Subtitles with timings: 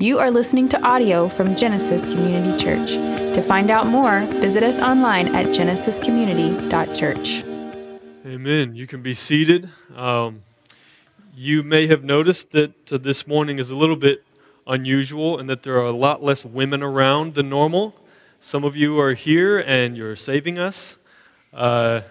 [0.00, 2.92] You are listening to audio from Genesis Community Church.
[3.34, 7.44] To find out more, visit us online at genesiscommunity.church.
[8.24, 8.76] Amen.
[8.76, 9.68] You can be seated.
[9.96, 10.38] Um,
[11.34, 14.24] you may have noticed that uh, this morning is a little bit
[14.68, 17.96] unusual and that there are a lot less women around than normal.
[18.38, 20.96] Some of you are here and you're saving us.
[21.52, 22.02] Uh,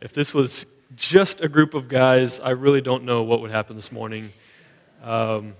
[0.00, 0.64] if this was
[0.94, 4.32] just a group of guys, I really don't know what would happen this morning.
[5.02, 5.54] Um,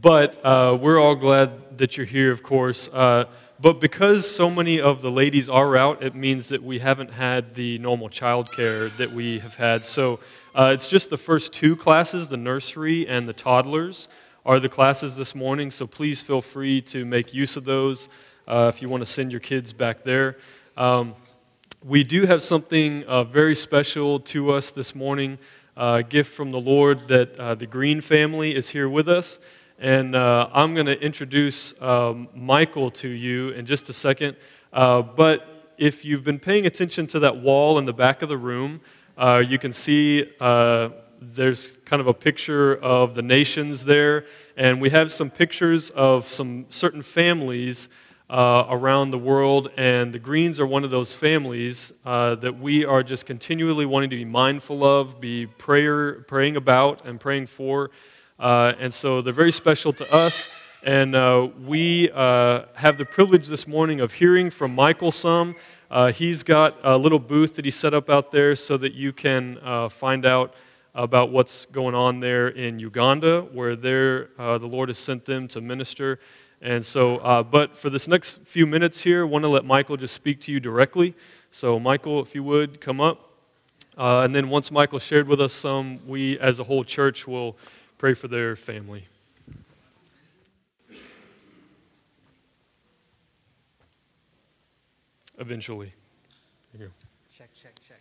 [0.00, 2.88] but uh, we're all glad that you're here, of course.
[2.92, 3.24] Uh,
[3.60, 7.54] but because so many of the ladies are out, it means that we haven't had
[7.54, 9.84] the normal childcare that we have had.
[9.84, 10.20] So
[10.54, 14.08] uh, it's just the first two classes, the nursery and the toddlers,
[14.46, 15.70] are the classes this morning.
[15.72, 18.08] So please feel free to make use of those
[18.46, 20.38] uh, if you want to send your kids back there.
[20.76, 21.14] Um,
[21.84, 25.38] we do have something uh, very special to us this morning,
[25.76, 29.40] uh, a gift from the Lord that uh, the Green family is here with us.
[29.78, 34.36] And uh, I'm going to introduce um, Michael to you in just a second.
[34.72, 38.36] Uh, but if you've been paying attention to that wall in the back of the
[38.36, 38.80] room,
[39.16, 40.32] uh, you can see
[41.20, 44.26] there's kind of a picture of the nations there.
[44.56, 47.88] And we have some pictures of some certain families
[48.30, 52.84] uh, around the world, and the Greens are one of those families uh, that we
[52.84, 57.90] are just continually wanting to be mindful of, be prayer, praying about, and praying for.
[58.38, 60.48] Uh, and so they're very special to us.
[60.84, 65.56] And uh, we uh, have the privilege this morning of hearing from Michael some.
[65.90, 69.12] Uh, he's got a little booth that he set up out there so that you
[69.12, 69.58] can
[69.90, 70.54] find out
[70.94, 76.20] about what's going on there in Uganda, where the Lord has sent them to minister.
[76.60, 79.96] And so, uh, but for this next few minutes here, I want to let Michael
[79.96, 81.14] just speak to you directly.
[81.50, 83.24] So, Michael, if you would come up.
[83.96, 87.56] Uh, and then once Michael shared with us some, we as a whole church will
[87.98, 89.04] pray for their family.
[95.38, 95.92] Eventually.
[97.30, 98.00] Check, check, check.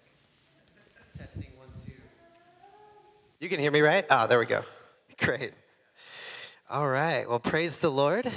[1.17, 1.92] Testing one, two.
[3.39, 4.05] You can hear me, right?
[4.10, 4.64] Ah, oh, there we go.
[5.20, 5.52] Great.
[6.70, 7.27] All right.
[7.27, 8.32] Well, praise the Lord.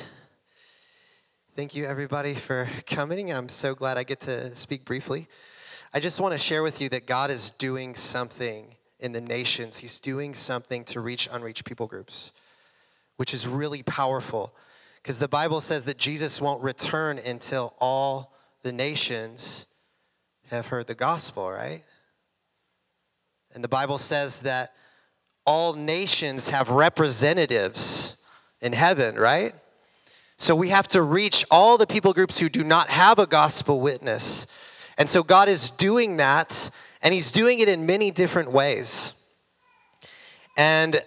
[1.56, 3.32] Thank you, everybody, for coming.
[3.32, 5.28] I'm so glad I get to speak briefly.
[5.92, 9.78] I just want to share with you that God is doing something in the nations.
[9.78, 12.32] He's doing something to reach unreached people groups,
[13.16, 14.54] which is really powerful
[15.02, 19.66] because the Bible says that Jesus won't return until all the nations
[20.50, 21.82] have heard the gospel, right?
[23.54, 24.74] And the Bible says that
[25.46, 28.16] all nations have representatives
[28.60, 29.54] in heaven, right?
[30.36, 33.80] So we have to reach all the people groups who do not have a gospel
[33.80, 34.46] witness.
[34.98, 36.70] And so God is doing that,
[37.02, 39.14] and He's doing it in many different ways.
[40.56, 41.00] And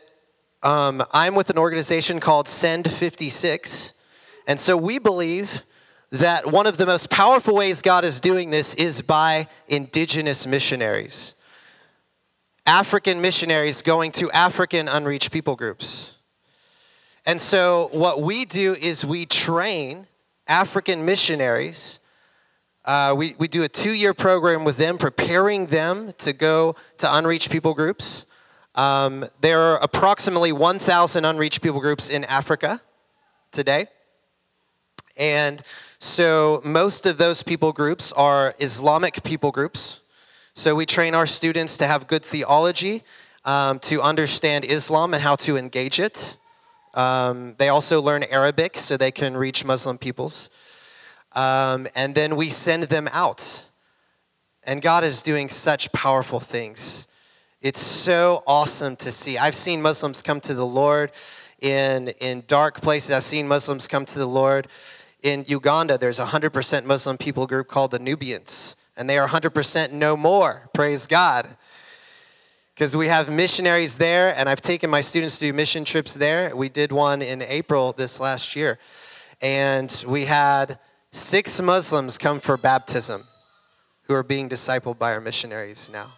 [0.63, 3.93] um, I'm with an organization called Send 56.
[4.47, 5.63] And so we believe
[6.11, 11.33] that one of the most powerful ways God is doing this is by indigenous missionaries.
[12.65, 16.15] African missionaries going to African unreached people groups.
[17.25, 20.07] And so, what we do is we train
[20.47, 21.99] African missionaries.
[22.85, 27.15] Uh, we, we do a two year program with them, preparing them to go to
[27.15, 28.25] unreached people groups.
[28.75, 32.81] Um, there are approximately 1,000 unreached people groups in Africa
[33.51, 33.87] today.
[35.15, 35.61] And
[35.99, 40.01] so, most of those people groups are Islamic people groups.
[40.53, 43.03] So, we train our students to have good theology,
[43.45, 46.37] um, to understand Islam and how to engage it.
[46.95, 50.49] Um, they also learn Arabic so they can reach Muslim peoples.
[51.35, 53.65] Um, and then we send them out.
[54.63, 57.07] And God is doing such powerful things.
[57.61, 59.37] It's so awesome to see.
[59.37, 61.11] I've seen Muslims come to the Lord
[61.59, 63.11] in, in dark places.
[63.11, 64.67] I've seen Muslims come to the Lord.
[65.21, 69.91] In Uganda, there's a 100% Muslim people group called the Nubians, and they are 100%
[69.91, 70.69] no more.
[70.73, 71.55] Praise God
[72.73, 76.55] because we have missionaries there, and I've taken my students to do mission trips there.
[76.55, 78.79] We did one in April this last year,
[79.41, 80.79] and we had
[81.13, 83.23] six Muslims come for baptism
[84.03, 86.13] who are being discipled by our missionaries now.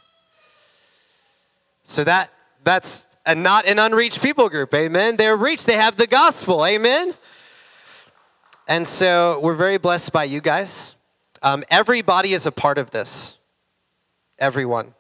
[1.84, 2.32] So that
[2.64, 5.18] that's a not an unreached people group, amen.
[5.18, 7.14] They're reached, they have the gospel, amen.
[8.68, 10.96] And so we're very blessed by you guys.
[11.44, 13.38] Um, everybody is a part of this.
[14.40, 14.96] Everyone.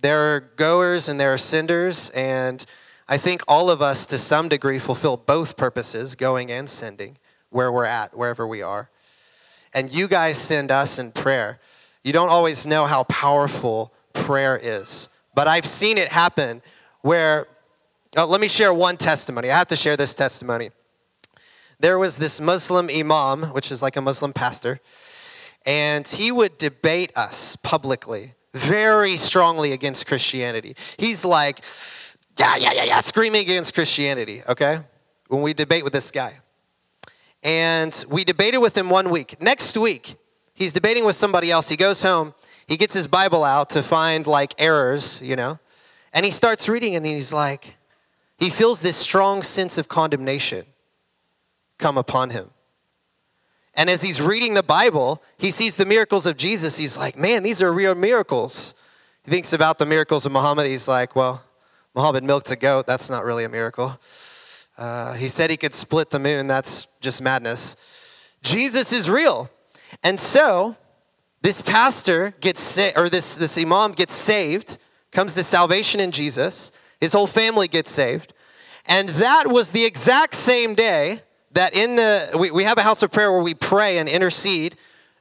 [0.00, 2.64] There are goers and there are senders, and
[3.06, 7.18] I think all of us, to some degree, fulfill both purposes, going and sending,
[7.50, 8.88] where we're at, wherever we are.
[9.72, 11.60] And you guys send us in prayer.
[12.02, 16.62] You don't always know how powerful prayer is, but I've seen it happen
[17.02, 17.46] where,
[18.16, 19.50] oh, let me share one testimony.
[19.50, 20.70] I have to share this testimony.
[21.80, 24.80] there was this Muslim imam, which is like a Muslim pastor,
[25.66, 30.76] and he would debate us publicly very strongly against Christianity.
[30.96, 31.62] He's like,
[32.38, 34.80] yeah, yeah, yeah, yeah, screaming against Christianity, okay?
[35.28, 36.40] When we debate with this guy.
[37.42, 39.40] And we debated with him one week.
[39.40, 40.16] Next week,
[40.52, 41.68] he's debating with somebody else.
[41.68, 42.34] He goes home,
[42.66, 45.58] he gets his Bible out to find like errors, you know,
[46.12, 47.76] and he starts reading and he's like,
[48.38, 50.64] he feels this strong sense of condemnation
[51.78, 52.50] come upon him.
[53.74, 56.76] And as he's reading the Bible, he sees the miracles of Jesus.
[56.76, 58.74] He's like, man, these are real miracles.
[59.24, 60.66] He thinks about the miracles of Muhammad.
[60.66, 61.42] He's like, well,
[61.94, 62.86] Muhammad milked a goat.
[62.86, 63.98] That's not really a miracle.
[64.80, 66.46] Uh, he said he could split the moon.
[66.46, 67.76] That's just madness.
[68.42, 69.50] Jesus is real.
[70.02, 70.74] And so
[71.42, 74.78] this pastor gets sa- or this, this imam gets saved,
[75.12, 76.72] comes to salvation in Jesus.
[76.98, 78.32] His whole family gets saved.
[78.86, 81.22] And that was the exact same day
[81.52, 84.76] that in the, we, we have a house of prayer where we pray and intercede.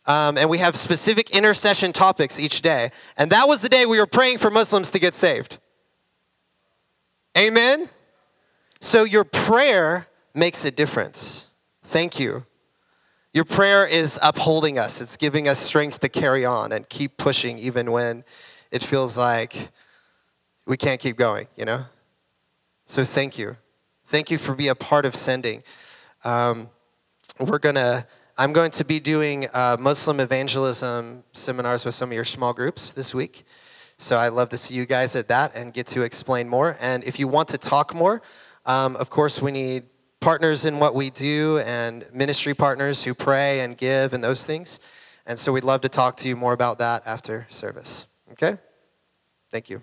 [0.05, 2.91] Um, and we have specific intercession topics each day.
[3.17, 5.59] And that was the day we were praying for Muslims to get saved.
[7.37, 7.89] Amen?
[8.81, 11.47] So your prayer makes a difference.
[11.83, 12.45] Thank you.
[13.33, 17.59] Your prayer is upholding us, it's giving us strength to carry on and keep pushing
[17.59, 18.23] even when
[18.71, 19.69] it feels like
[20.65, 21.85] we can't keep going, you know?
[22.85, 23.57] So thank you.
[24.07, 25.63] Thank you for being a part of sending.
[26.23, 26.69] Um,
[27.39, 28.07] we're gonna.
[28.37, 32.93] I'm going to be doing uh, Muslim evangelism seminars with some of your small groups
[32.93, 33.45] this week.
[33.97, 36.77] So I'd love to see you guys at that and get to explain more.
[36.79, 38.21] And if you want to talk more,
[38.69, 39.85] um, of course, we need
[40.19, 44.79] partners in what we do and ministry partners who pray and give and those things.
[45.25, 48.07] And so we'd love to talk to you more about that after service.
[48.33, 48.59] Okay?
[49.49, 49.81] Thank you.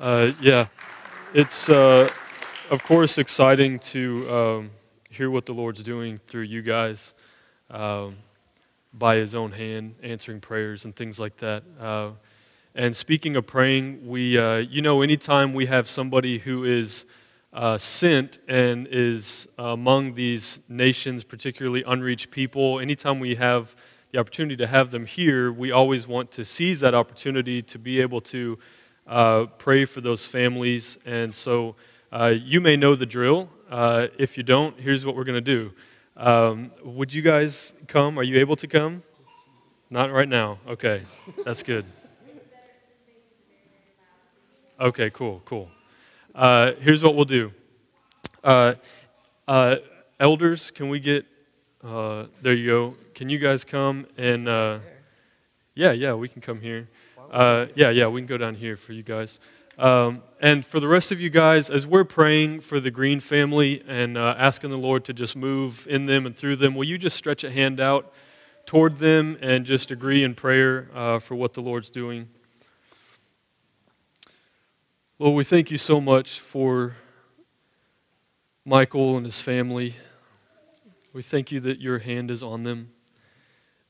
[0.00, 0.66] Uh, yeah,
[1.32, 2.10] it's uh,
[2.70, 4.70] of course exciting to um,
[5.10, 7.14] hear what the Lord's doing through you guys
[7.70, 8.16] um,
[8.92, 11.62] by His own hand, answering prayers and things like that.
[11.78, 12.10] Uh,
[12.76, 17.04] and speaking of praying, we, uh, you know, anytime we have somebody who is
[17.52, 23.76] uh, sent and is among these nations, particularly unreached people, anytime we have
[24.10, 28.00] the opportunity to have them here, we always want to seize that opportunity to be
[28.00, 28.58] able to
[29.06, 30.98] uh, pray for those families.
[31.06, 31.76] And so
[32.10, 33.50] uh, you may know the drill.
[33.70, 35.72] Uh, if you don't, here's what we're going to do.
[36.16, 38.18] Um, would you guys come?
[38.18, 39.04] Are you able to come?
[39.90, 40.58] Not right now.
[40.66, 41.02] Okay,
[41.44, 41.84] that's good.
[44.80, 45.70] Okay, cool, cool.
[46.34, 47.52] Uh, here's what we'll do.
[48.42, 48.74] Uh,
[49.46, 49.76] uh,
[50.18, 51.24] elders, can we get,
[51.84, 52.94] uh, there you go.
[53.14, 54.80] Can you guys come and, uh,
[55.76, 56.88] yeah, yeah, we can come here.
[57.30, 59.38] Uh, yeah, yeah, we can go down here for you guys.
[59.78, 63.80] Um, and for the rest of you guys, as we're praying for the Green family
[63.86, 67.16] and asking the Lord to just move in them and through them, will you just
[67.16, 68.12] stretch a hand out
[68.66, 70.88] toward them and just agree in prayer
[71.20, 72.28] for what the Lord's doing?
[75.20, 76.96] Lord, we thank you so much for
[78.64, 79.94] Michael and his family.
[81.12, 82.90] We thank you that your hand is on them,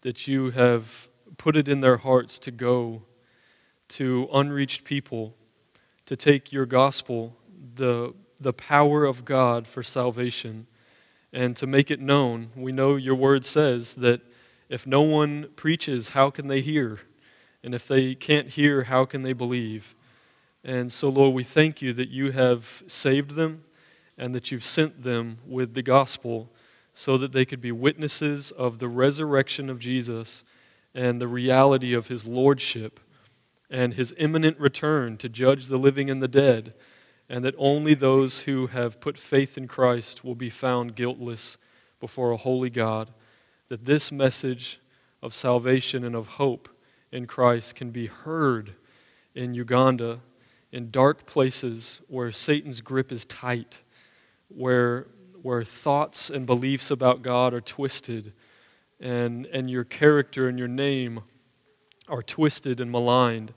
[0.03, 3.05] that you have put it in their hearts to go
[3.88, 5.35] to unreached people,
[6.05, 7.35] to take your gospel,
[7.75, 10.67] the, the power of God for salvation,
[11.32, 12.51] and to make it known.
[12.55, 14.20] We know your word says that
[14.69, 17.01] if no one preaches, how can they hear?
[17.63, 19.94] And if they can't hear, how can they believe?
[20.65, 23.65] And so, Lord, we thank you that you have saved them
[24.17, 26.51] and that you've sent them with the gospel
[26.94, 30.43] so that they could be witnesses of the resurrection of Jesus
[30.94, 33.01] and the reality of his lordship
[33.69, 36.73] and his imminent return to judge the living and the dead,
[37.29, 41.59] and that only those who have put faith in Christ will be found guiltless
[41.99, 43.11] before a holy God,
[43.69, 44.79] that this message
[45.23, 46.69] of salvation and of hope
[47.11, 48.77] in Christ can be heard
[49.35, 50.21] in Uganda,
[50.74, 53.82] in dark places where Satan's grip is tight,
[54.48, 55.06] where,
[55.40, 58.32] where thoughts and beliefs about God are twisted,
[58.98, 61.20] and, and your character and your name
[62.08, 63.54] are twisted and maligned,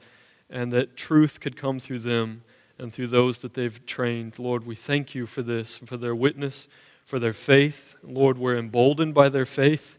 [0.48, 2.44] and that truth could come through them
[2.78, 4.38] and through those that they've trained.
[4.38, 6.68] Lord, we thank you for this, for their witness,
[7.04, 7.96] for their faith.
[8.04, 9.98] Lord, we're emboldened by their faith.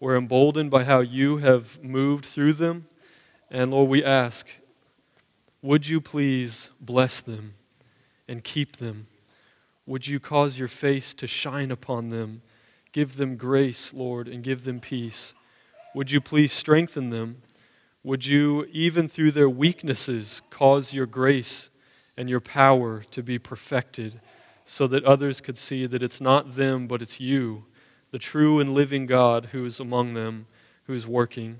[0.00, 2.88] We're emboldened by how you have moved through them.
[3.50, 4.48] And Lord, we ask,
[5.62, 7.54] would you please bless them
[8.28, 9.06] and keep them?
[9.86, 12.42] Would you cause your face to shine upon them?
[12.92, 15.34] Give them grace, Lord, and give them peace.
[15.94, 17.42] Would you please strengthen them?
[18.04, 21.70] Would you, even through their weaknesses, cause your grace
[22.16, 24.20] and your power to be perfected
[24.64, 27.64] so that others could see that it's not them, but it's you,
[28.10, 30.46] the true and living God who is among them,
[30.84, 31.58] who is working.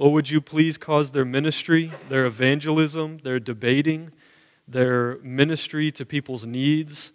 [0.00, 4.12] Lord, would you please cause their ministry, their evangelism, their debating,
[4.66, 7.12] their ministry to people's needs,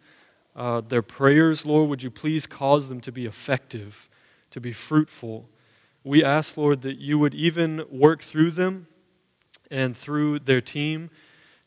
[0.55, 4.07] uh, their prayers, Lord, would you please cause them to be effective,
[4.51, 5.49] to be fruitful?
[6.03, 8.85] We ask, Lord, that you would even work through them
[9.71, 11.09] and through their team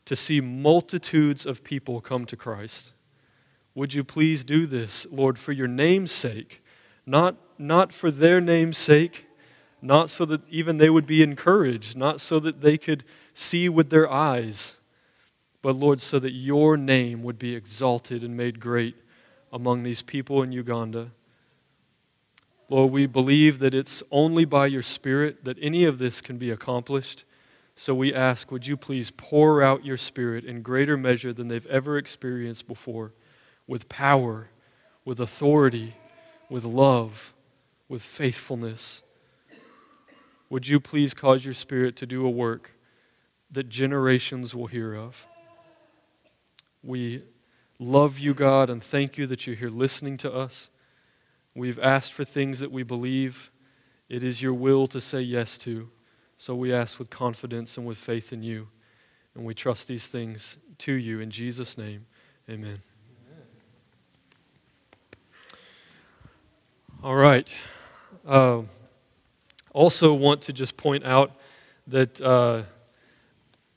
[0.05, 2.91] to see multitudes of people come to Christ.
[3.75, 6.63] Would you please do this, Lord, for your name's sake,
[7.05, 9.25] not, not for their name's sake,
[9.81, 13.89] not so that even they would be encouraged, not so that they could see with
[13.89, 14.75] their eyes,
[15.61, 18.95] but Lord, so that your name would be exalted and made great
[19.51, 21.11] among these people in Uganda.
[22.69, 26.51] Lord, we believe that it's only by your Spirit that any of this can be
[26.51, 27.25] accomplished.
[27.75, 31.65] So we ask, would you please pour out your Spirit in greater measure than they've
[31.67, 33.13] ever experienced before,
[33.65, 34.49] with power,
[35.03, 35.95] with authority,
[36.49, 37.33] with love,
[37.87, 39.01] with faithfulness.
[40.49, 42.71] Would you please cause your Spirit to do a work
[43.51, 45.27] that generations will hear of?
[46.83, 47.23] We
[47.77, 50.69] love you, God, and thank you that you're here listening to us.
[51.55, 53.51] We've asked for things that we believe
[54.07, 55.89] it is your will to say yes to.
[56.35, 58.69] So we ask with confidence and with faith in you.
[59.35, 62.05] And we trust these things to you in Jesus' name.
[62.49, 62.79] Amen.
[67.03, 67.53] All right.
[68.25, 68.63] Uh,
[69.79, 71.31] also, want to just point out
[71.87, 72.19] that.
[72.19, 72.63] Uh,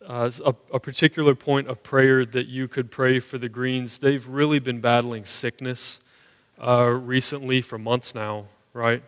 [0.04, 3.98] uh, a, a, particular point of prayer that you could pray for the Greens.
[3.98, 6.00] They've really been battling sickness
[6.60, 9.00] uh, recently for months now, right?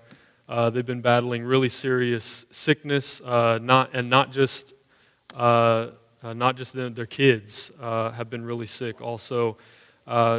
[0.48, 4.72] Uh, they've been battling really serious sickness, uh, not and not just
[5.36, 5.88] uh,
[6.22, 9.56] uh, not just their, their kids have been really sick also.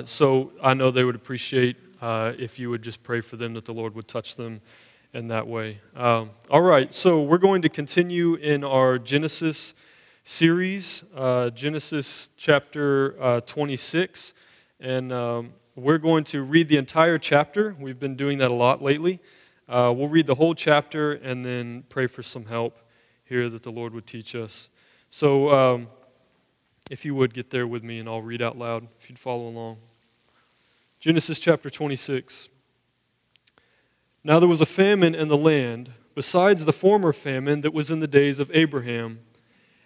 [0.05, 3.73] so I know they would appreciate if you would just pray for them that the
[3.73, 4.61] Lord would touch them
[5.15, 5.79] in that way.
[5.95, 9.73] Um, all right, so we're going to continue in our Genesis
[10.25, 14.33] series, uh, Genesis chapter uh, 26.
[14.81, 17.77] And um, we're going to read the entire chapter.
[17.79, 19.21] We've been doing that a lot lately.
[19.69, 22.77] Uh, we'll read the whole chapter and then pray for some help
[23.23, 24.67] here that the Lord would teach us.
[25.09, 25.87] So, um,
[26.91, 29.47] if you would get there with me, and I'll read out loud if you'd follow
[29.47, 29.77] along.
[30.99, 32.49] Genesis chapter 26.
[34.25, 37.99] Now there was a famine in the land, besides the former famine that was in
[37.99, 39.19] the days of Abraham.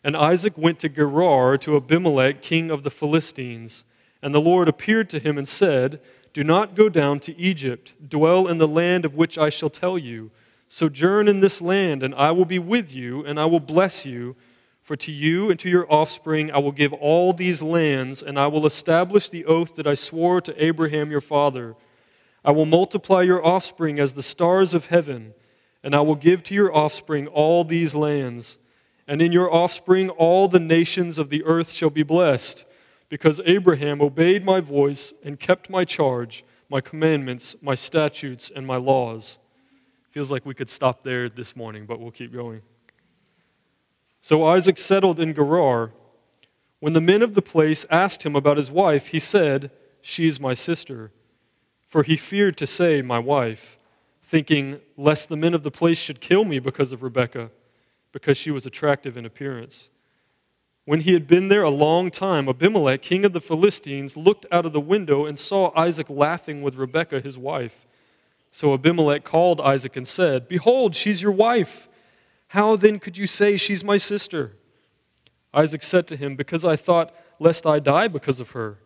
[0.02, 3.84] And Isaac went to Gerar to Abimelech, king of the Philistines.
[4.22, 6.00] And the Lord appeared to him and said,
[6.32, 7.96] Do not go down to Egypt.
[8.08, 10.32] Dwell in the land of which I shall tell you.
[10.70, 14.38] Sojourn in this land, and I will be with you, and I will bless you.
[14.82, 18.48] For to you and to your offspring I will give all these lands, and I
[18.48, 21.76] will establish the oath that I swore to Abraham your father.
[22.44, 25.34] I will multiply your offspring as the stars of heaven,
[25.84, 28.60] and I will give to your offspring all these lands
[29.10, 32.64] and in your offspring all the nations of the earth shall be blessed,
[33.10, 38.76] because Abraham obeyed my voice and kept my charge, my commandments, my statutes, and my
[38.76, 39.40] laws.
[40.12, 42.62] Feels like we could stop there this morning, but we'll keep going.
[44.22, 45.92] So Isaac settled in Gerar.
[46.80, 50.40] When the men of the place asked him about his wife, he said, She is
[50.40, 51.12] my sister.
[51.90, 53.78] For he feared to say, My wife,
[54.24, 57.50] thinking, lest the men of the place should kill me because of Rebekah
[58.12, 59.90] because she was attractive in appearance.
[60.86, 64.66] When he had been there a long time, Abimelech, king of the Philistines, looked out
[64.66, 67.86] of the window and saw Isaac laughing with Rebekah, his wife.
[68.52, 71.88] So Abimelech called Isaac and said, Behold, she's your wife.
[72.50, 74.54] How then could you say she's my sister?
[75.54, 78.78] Isaac said to him, Because I thought, lest I die because of her.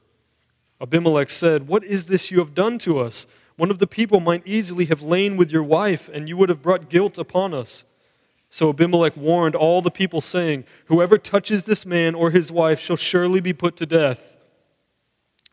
[0.83, 3.25] Abimelech said, What is this you have done to us?
[3.55, 6.61] One of the people might easily have lain with your wife, and you would have
[6.61, 7.85] brought guilt upon us.
[8.49, 12.97] So Abimelech warned all the people, saying, Whoever touches this man or his wife shall
[12.97, 14.35] surely be put to death.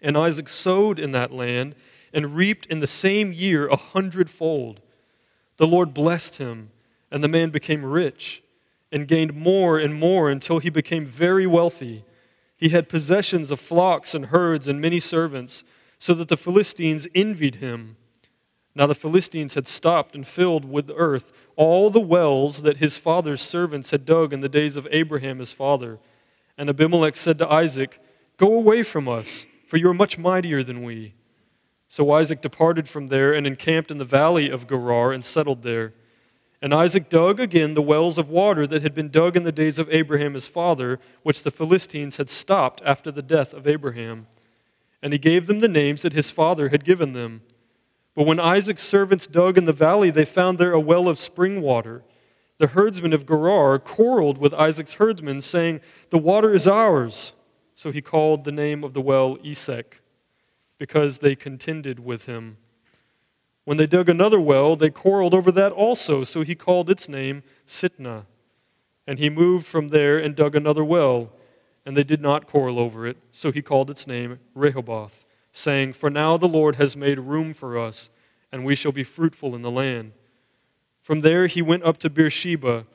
[0.03, 1.77] And Isaac sowed in that land
[2.13, 4.81] and reaped in the same year a hundredfold.
[5.59, 6.71] The Lord blessed him,
[7.11, 8.43] and the man became rich
[8.91, 12.05] and gained more and more until he became very wealthy.
[12.61, 15.65] He had possessions of flocks and herds and many servants,
[15.99, 17.97] so that the Philistines envied him.
[18.75, 23.41] Now the Philistines had stopped and filled with earth all the wells that his father's
[23.41, 25.99] servants had dug in the days of Abraham his father.
[26.57, 27.99] And Abimelech said to Isaac,
[28.37, 31.15] Go away from us, for you are much mightier than we.
[31.89, 35.95] So Isaac departed from there and encamped in the valley of Gerar and settled there.
[36.63, 39.79] And Isaac dug again the wells of water that had been dug in the days
[39.79, 44.27] of Abraham his father, which the Philistines had stopped after the death of Abraham.
[45.03, 47.41] and he gave them the names that his father had given them.
[48.15, 51.63] But when Isaac's servants dug in the valley, they found there a well of spring
[51.63, 52.03] water.
[52.59, 57.33] The herdsmen of Gerar quarreled with Isaac's herdsmen, saying, The water is ours.
[57.75, 60.03] So he called the name of the well Esek,
[60.77, 62.59] because they contended with him.
[63.71, 67.45] When they dug another well, they quarreled over that also, so he called its name
[67.69, 68.25] Sitnah.
[69.07, 71.31] And he moved from there and dug another well
[71.87, 73.17] and they did not quarrel over it.
[73.31, 77.79] So he called its name Rehoboth, saying, For now the Lord has made room for
[77.79, 78.11] us,
[78.51, 80.15] and we shall be fruitful in the land.
[81.01, 82.87] From there he went up to Beersheba.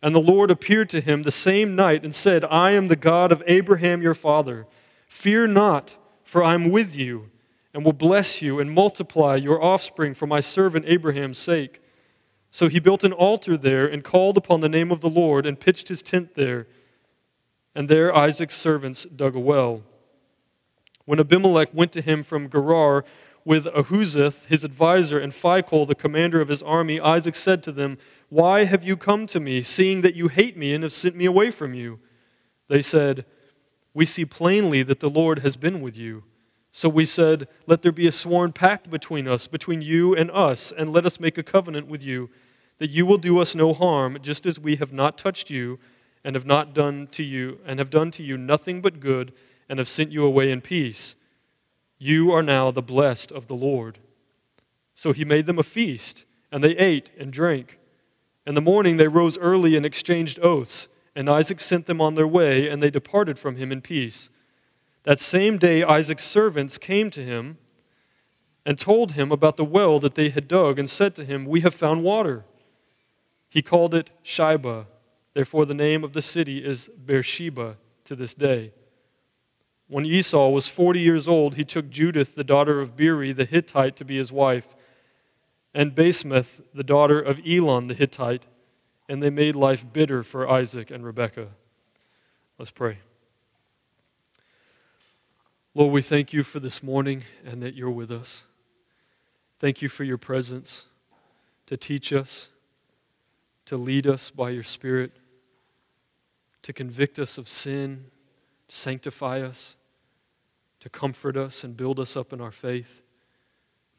[0.00, 3.30] And the Lord appeared to him the same night and said, I am the God
[3.30, 4.66] of Abraham your father.
[5.06, 7.28] Fear not, for I am with you,
[7.74, 11.80] and will bless you and multiply your offspring for my servant Abraham's sake.
[12.50, 15.58] So he built an altar there and called upon the name of the Lord and
[15.58, 16.66] pitched his tent there.
[17.74, 19.82] And there Isaac's servants dug a well.
[21.06, 23.04] When Abimelech went to him from Gerar
[23.44, 27.98] with Ahuzzath, his advisor, and Phicol, the commander of his army, Isaac said to them,
[28.28, 31.24] Why have you come to me, seeing that you hate me and have sent me
[31.24, 31.98] away from you?
[32.68, 33.24] They said,
[33.94, 36.24] We see plainly that the Lord has been with you.
[36.72, 40.72] So we said, Let there be a sworn pact between us, between you and us,
[40.76, 42.30] and let us make a covenant with you,
[42.78, 45.78] that you will do us no harm, just as we have not touched you
[46.24, 49.32] and have not done to you and have done to you nothing but good
[49.68, 51.14] and have sent you away in peace.
[51.98, 53.98] You are now the blessed of the lord.
[54.94, 57.78] So he made them a feast and they ate and drank.
[58.46, 62.26] In the morning they rose early and exchanged oaths and isaac sent them on their
[62.26, 64.30] way and they departed from him in peace
[65.04, 67.58] that same day isaac's servants came to him
[68.64, 71.60] and told him about the well that they had dug and said to him we
[71.60, 72.44] have found water
[73.48, 74.86] he called it shibah
[75.34, 78.72] Therefore, the name of the city is Beersheba to this day.
[79.88, 83.96] When Esau was 40 years old, he took Judith, the daughter of Beeri the Hittite,
[83.96, 84.74] to be his wife,
[85.74, 88.46] and Basemath, the daughter of Elon the Hittite,
[89.08, 91.48] and they made life bitter for Isaac and Rebekah.
[92.58, 92.98] Let's pray.
[95.74, 98.44] Lord, we thank you for this morning and that you're with us.
[99.56, 100.86] Thank you for your presence
[101.66, 102.50] to teach us,
[103.66, 105.12] to lead us by your Spirit
[106.62, 108.06] to convict us of sin,
[108.68, 109.76] to sanctify us,
[110.80, 113.02] to comfort us and build us up in our faith,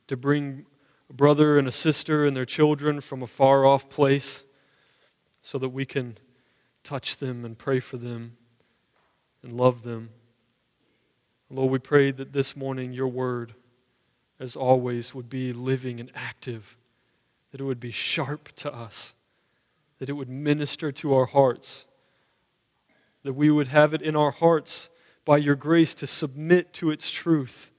[0.08, 0.66] to bring
[1.10, 4.44] a brother and a sister and their children from a far off place
[5.42, 6.18] so that we can
[6.84, 8.38] touch them and pray for them
[9.42, 10.10] and love them.
[11.54, 13.54] Lord, we pray that this morning your word,
[14.40, 16.78] as always, would be living and active,
[17.52, 19.14] that it would be sharp to us,
[20.00, 21.86] that it would minister to our hearts
[23.24, 24.90] that we would have it in our hearts
[25.26, 27.72] by your grace to submit to its truth.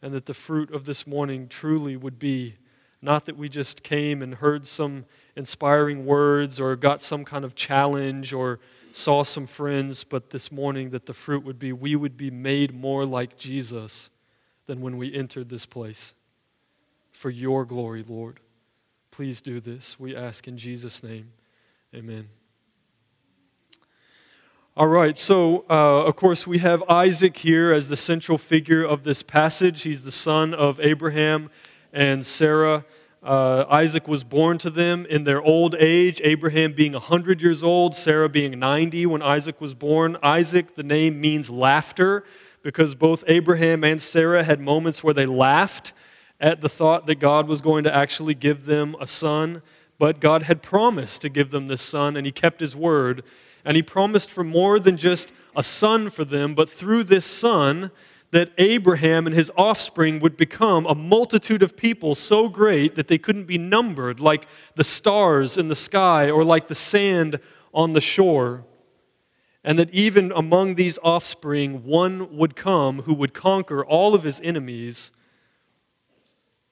[0.00, 2.56] And that the fruit of this morning truly would be
[3.00, 7.56] not that we just came and heard some inspiring words or got some kind of
[7.56, 8.60] challenge or
[8.96, 12.74] saw some friends, but this morning that the fruit would be we would be made
[12.74, 14.10] more like Jesus
[14.66, 16.14] than when we entered this place.
[17.10, 18.40] For your glory, Lord.
[19.10, 20.00] Please do this.
[20.00, 21.32] We ask in Jesus' name.
[21.94, 22.28] Amen.
[24.74, 29.02] All right, so uh, of course we have Isaac here as the central figure of
[29.02, 29.82] this passage.
[29.82, 31.50] He's the son of Abraham
[31.92, 32.86] and Sarah.
[33.22, 37.94] Uh, Isaac was born to them in their old age, Abraham being 100 years old,
[37.94, 40.16] Sarah being 90 when Isaac was born.
[40.24, 42.24] Isaac, the name means laughter
[42.62, 45.92] because both Abraham and Sarah had moments where they laughed
[46.40, 49.62] at the thought that God was going to actually give them a son.
[49.98, 53.22] But God had promised to give them this son, and he kept his word.
[53.64, 57.92] And he promised for more than just a son for them, but through this son,
[58.32, 63.18] that Abraham and his offspring would become a multitude of people so great that they
[63.18, 67.38] couldn't be numbered, like the stars in the sky or like the sand
[67.74, 68.64] on the shore.
[69.62, 74.40] And that even among these offspring, one would come who would conquer all of his
[74.42, 75.12] enemies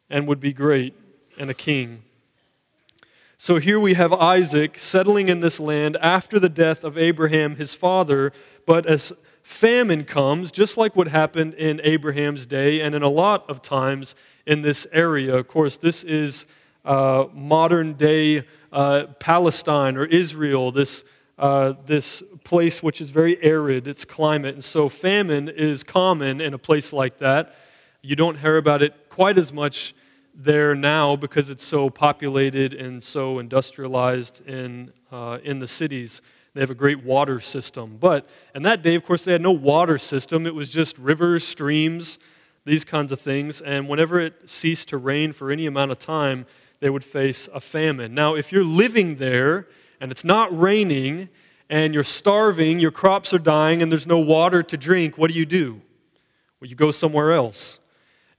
[0.09, 0.95] and would be great
[1.39, 2.03] and a king.
[3.37, 7.75] So here we have Isaac settling in this land after the death of Abraham, his
[7.75, 8.33] father.
[8.67, 9.13] But as
[9.51, 14.15] famine comes, just like what happened in Abraham's day and in a lot of times
[14.47, 16.47] in this area, of course, this is
[16.85, 21.03] uh, modern day uh, Palestine or Israel, this,
[21.37, 24.55] uh, this place which is very arid, its climate.
[24.55, 27.55] And so famine is common in a place like that.
[28.03, 29.95] You don't hear about it quite as much
[30.33, 36.23] there now because it's so populated and so industrialized in, uh, in the cities
[36.55, 37.97] They have a great water system.
[38.01, 40.47] But in that day, of course, they had no water system.
[40.47, 42.19] It was just rivers, streams,
[42.65, 43.61] these kinds of things.
[43.61, 46.47] And whenever it ceased to rain for any amount of time,
[46.81, 48.15] they would face a famine.
[48.15, 49.69] Now, if you're living there
[50.01, 51.29] and it's not raining
[51.69, 55.37] and you're starving, your crops are dying, and there's no water to drink, what do
[55.37, 55.81] you do?
[56.61, 57.80] Well, you go somewhere else.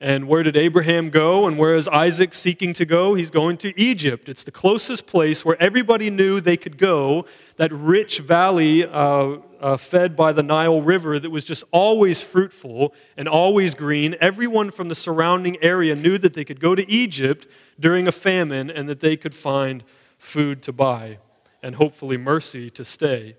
[0.04, 1.46] And where did Abraham go?
[1.46, 3.14] And where is Isaac seeking to go?
[3.14, 4.28] He's going to Egypt.
[4.28, 7.26] It's the closest place where everybody knew they could go,
[7.58, 12.96] that rich valley uh, uh, fed by the Nile River that was just always fruitful
[13.16, 14.16] and always green.
[14.20, 17.46] Everyone from the surrounding area knew that they could go to Egypt
[17.80, 19.84] during a famine and that they could find
[20.18, 21.20] food to buy
[21.62, 23.36] and hopefully mercy to stay.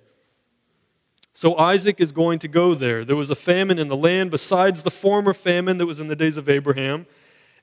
[1.42, 3.04] So Isaac is going to go there.
[3.04, 6.14] There was a famine in the land besides the former famine that was in the
[6.14, 7.04] days of Abraham.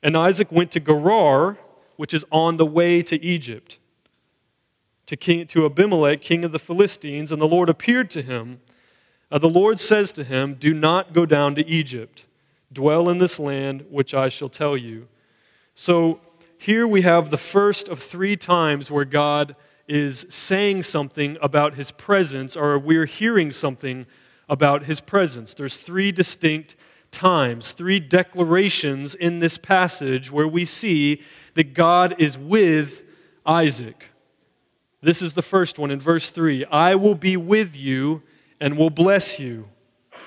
[0.04, 1.58] And Isaac went to Gerar,
[1.96, 3.80] which is on the way to Egypt,
[5.06, 7.32] to, king, to Abimelech, king of the Philistines.
[7.32, 8.60] And the Lord appeared to him.
[9.32, 12.26] Uh, the Lord says to him, Do not go down to Egypt.
[12.74, 15.08] Dwell in this land, which I shall tell you.
[15.74, 16.20] So
[16.58, 19.56] here we have the first of three times where God
[19.90, 24.06] is saying something about his presence or we're hearing something
[24.48, 25.54] about his presence.
[25.54, 26.76] There's three distinct
[27.12, 31.22] times, three declarations in this passage where we see
[31.56, 33.04] that God is with
[33.46, 34.10] Isaac.
[35.02, 38.22] This is the first one in verse 3 I will be with you
[38.60, 39.70] and will bless you.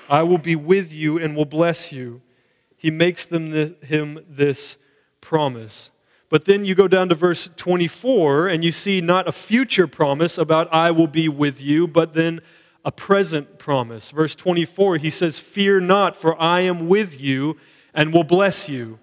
[0.09, 2.21] I will be with you and will bless you.
[2.75, 4.77] He makes them the, him this
[5.21, 5.91] promise.
[6.33, 10.35] But then you go down to verse 24 and you see not a future promise
[10.35, 12.41] about I will be with you, but then
[12.83, 14.09] a present promise.
[14.09, 17.57] Verse 24, he says, Fear not, for I am with you
[17.93, 18.97] and will bless you.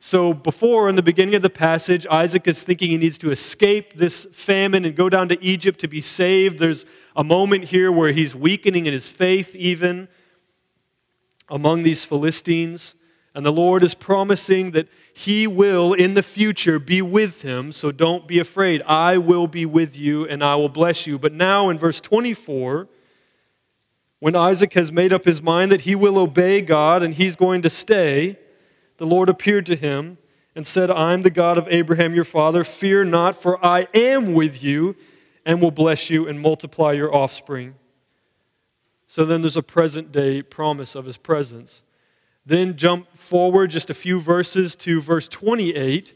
[0.00, 3.94] So, before in the beginning of the passage, Isaac is thinking he needs to escape
[3.94, 6.58] this famine and go down to Egypt to be saved.
[6.58, 6.84] There's
[7.14, 10.08] a moment here where he's weakening in his faith, even
[11.48, 12.96] among these Philistines.
[13.32, 17.70] And the Lord is promising that He will in the future be with him.
[17.70, 18.82] So don't be afraid.
[18.82, 21.20] I will be with you and I will bless you.
[21.20, 22.88] But now in verse 24,
[24.18, 27.62] when Isaac has made up his mind that he will obey God and he's going
[27.62, 28.38] to stay,
[28.96, 30.18] the Lord appeared to him
[30.56, 32.64] and said, I'm the God of Abraham your father.
[32.64, 34.96] Fear not, for I am with you
[35.46, 37.76] and will bless you and multiply your offspring.
[39.06, 41.84] So then there's a present day promise of his presence.
[42.46, 46.14] Then jump forward just a few verses to verse 28,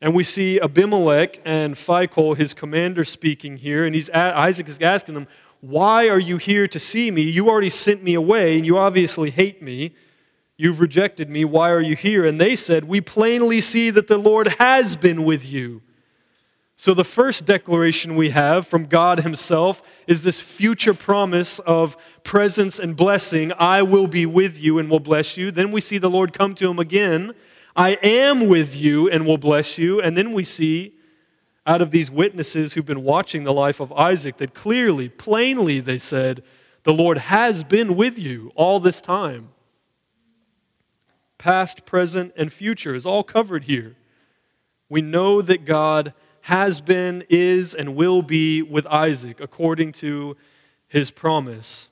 [0.00, 3.84] and we see Abimelech and Phicol, his commander, speaking here.
[3.84, 5.26] And he's, Isaac is asking them,
[5.60, 7.22] Why are you here to see me?
[7.22, 9.94] You already sent me away, and you obviously hate me.
[10.56, 11.44] You've rejected me.
[11.44, 12.24] Why are you here?
[12.24, 15.82] And they said, We plainly see that the Lord has been with you
[16.82, 22.78] so, the first declaration we have from God Himself is this future promise of presence
[22.78, 25.50] and blessing I will be with you and will bless you.
[25.50, 27.34] Then we see the Lord come to him again
[27.76, 30.00] I am with you and will bless you.
[30.00, 30.94] And then we see
[31.66, 35.98] out of these witnesses who've been watching the life of Isaac that clearly, plainly, they
[35.98, 36.42] said,
[36.84, 39.50] The Lord has been with you all this time.
[41.36, 43.96] Past, present, and future is all covered here.
[44.88, 50.36] We know that God has been, is, and will be with Isaac according to
[50.88, 51.88] his promise.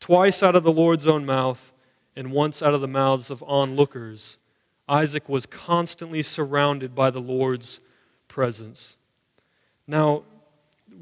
[0.00, 1.72] Twice out of the Lord's own mouth,
[2.14, 4.38] and once out of the mouths of onlookers,
[4.88, 7.80] Isaac was constantly surrounded by the Lord's
[8.28, 8.96] presence.
[9.86, 10.22] Now,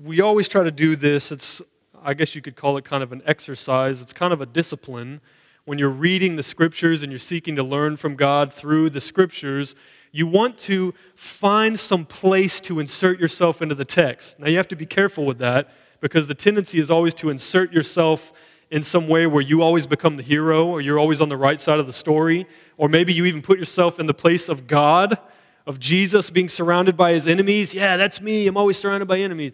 [0.03, 1.31] we always try to do this.
[1.31, 1.63] It's,
[2.03, 4.01] I guess you could call it kind of an exercise.
[4.01, 5.21] It's kind of a discipline.
[5.65, 9.75] When you're reading the scriptures and you're seeking to learn from God through the scriptures,
[10.15, 14.39] you want to find some place to insert yourself into the text.
[14.39, 15.69] Now, you have to be careful with that
[16.01, 18.33] because the tendency is always to insert yourself
[18.71, 21.61] in some way where you always become the hero or you're always on the right
[21.61, 22.47] side of the story.
[22.77, 25.19] Or maybe you even put yourself in the place of God,
[25.67, 27.75] of Jesus being surrounded by his enemies.
[27.75, 28.47] Yeah, that's me.
[28.47, 29.51] I'm always surrounded by enemies.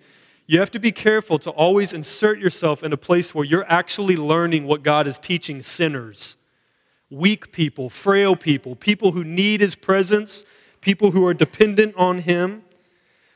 [0.46, 4.16] You have to be careful to always insert yourself in a place where you're actually
[4.16, 6.37] learning what God is teaching sinners
[7.11, 10.44] weak people, frail people, people who need his presence,
[10.81, 12.62] people who are dependent on him.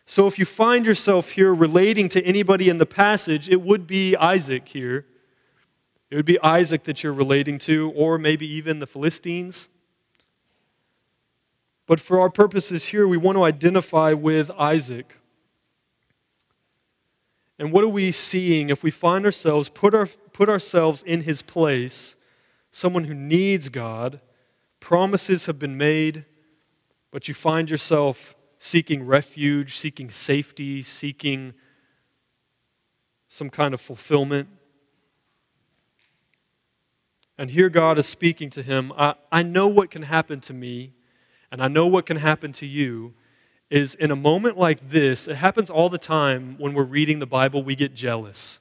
[0.06, 4.16] So if you find yourself here relating to anybody in the passage, it would be
[4.16, 5.06] Isaac here.
[6.10, 9.70] It would be Isaac that you're relating to, or maybe even the Philistines.
[11.87, 15.16] But for our purposes here, we want to identify with Isaac.
[17.58, 21.42] And what are we seeing if we find ourselves, put, our, put ourselves in his
[21.42, 22.16] place?
[22.74, 24.20] Someone who needs God,
[24.80, 26.24] promises have been made,
[27.12, 31.54] but you find yourself seeking refuge, seeking safety, seeking
[33.28, 34.48] some kind of fulfillment.
[37.38, 38.92] And here God is speaking to him.
[38.98, 40.94] I, I know what can happen to me,
[41.52, 43.14] and I know what can happen to you.
[43.70, 47.26] Is in a moment like this, it happens all the time when we're reading the
[47.26, 48.58] Bible, we get jealous.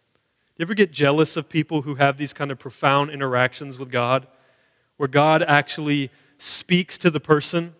[0.63, 4.27] You ever get jealous of people who have these kind of profound interactions with God,
[4.95, 7.75] where God actually speaks to the person?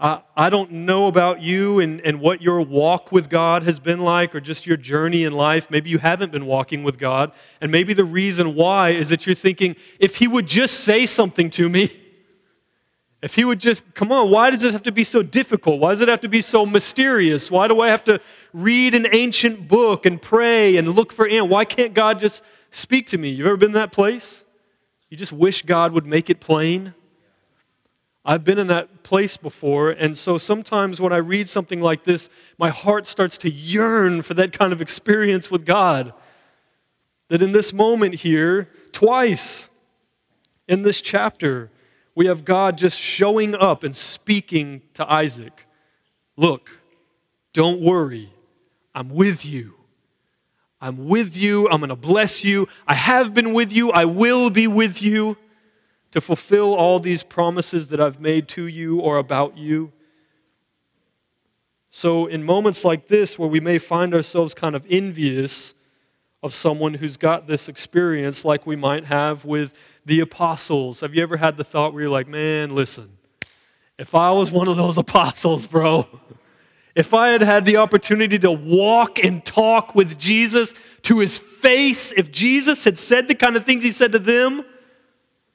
[0.00, 4.00] Uh, I don't know about you and, and what your walk with God has been
[4.00, 5.70] like or just your journey in life.
[5.70, 7.30] Maybe you haven't been walking with God.
[7.60, 11.50] And maybe the reason why is that you're thinking, if He would just say something
[11.50, 12.00] to me,
[13.20, 15.80] if He would just, come on, why does this have to be so difficult?
[15.80, 17.50] Why does it have to be so mysterious?
[17.50, 18.20] Why do I have to
[18.52, 21.48] read an ancient book and pray and look for Him?
[21.48, 23.30] Why can't God just speak to me?
[23.30, 24.44] You've ever been in that place?
[25.10, 26.94] You just wish God would make it plain?
[28.24, 32.28] I've been in that place before, and so sometimes when I read something like this,
[32.58, 36.12] my heart starts to yearn for that kind of experience with God.
[37.28, 39.70] That in this moment here, twice
[40.66, 41.70] in this chapter,
[42.18, 45.68] we have God just showing up and speaking to Isaac.
[46.36, 46.80] Look,
[47.52, 48.32] don't worry,
[48.92, 49.74] I'm with you.
[50.80, 51.68] I'm with you.
[51.68, 52.66] I'm going to bless you.
[52.88, 53.92] I have been with you.
[53.92, 55.36] I will be with you
[56.10, 59.92] to fulfill all these promises that I've made to you or about you.
[61.88, 65.72] So, in moments like this, where we may find ourselves kind of envious
[66.42, 69.72] of someone who's got this experience, like we might have with
[70.08, 73.10] the apostles, have you ever had the thought where you're like, man, listen,
[73.98, 76.08] if I was one of those apostles, bro,
[76.94, 82.12] if I had had the opportunity to walk and talk with Jesus to his face,
[82.16, 84.64] if Jesus had said the kind of things he said to them,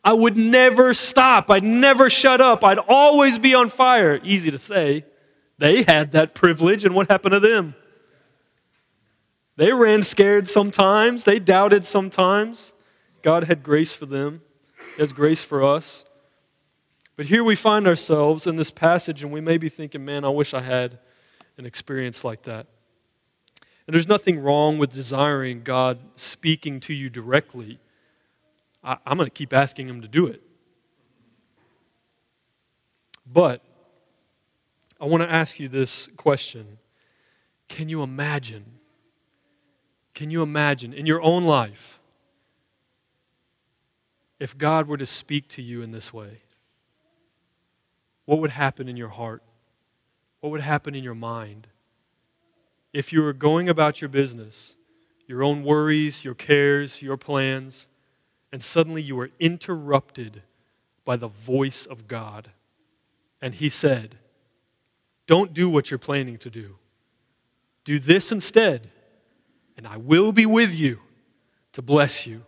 [0.06, 1.50] I would never stop.
[1.50, 2.64] I'd never shut up.
[2.64, 4.20] I'd always be on fire.
[4.24, 5.06] Easy to say.
[5.58, 7.76] They had that privilege, and what happened to them?
[9.56, 12.74] They ran scared sometimes, they doubted sometimes.
[13.24, 14.44] God had grace for them,
[14.96, 16.06] He has grace for us.
[17.16, 20.30] But here we find ourselves in this passage, and we may be thinking, man, I
[20.30, 20.98] wish I had
[21.58, 22.68] an experience like that.
[23.86, 27.80] And there's nothing wrong with desiring God speaking to you directly.
[28.84, 30.42] I, am going to keep asking him to do it.
[33.32, 33.62] But
[35.00, 36.80] I want to ask you this question
[37.68, 38.66] Can you imagine?
[40.14, 42.00] Can you imagine in your own life
[44.40, 46.38] if God were to speak to you in this way?
[48.26, 49.44] What would happen in your heart?
[50.40, 51.68] What would happen in your mind?
[52.92, 54.76] If you were going about your business,
[55.28, 57.88] your own worries, your cares, your plans,
[58.52, 60.44] and suddenly you were interrupted
[61.06, 62.52] by the voice of God.
[63.42, 64.16] And He said,
[65.28, 66.78] Don't do what you're planning to do.
[67.84, 68.92] Do this instead,
[69.76, 71.00] and I will be with you
[71.74, 72.44] to bless you.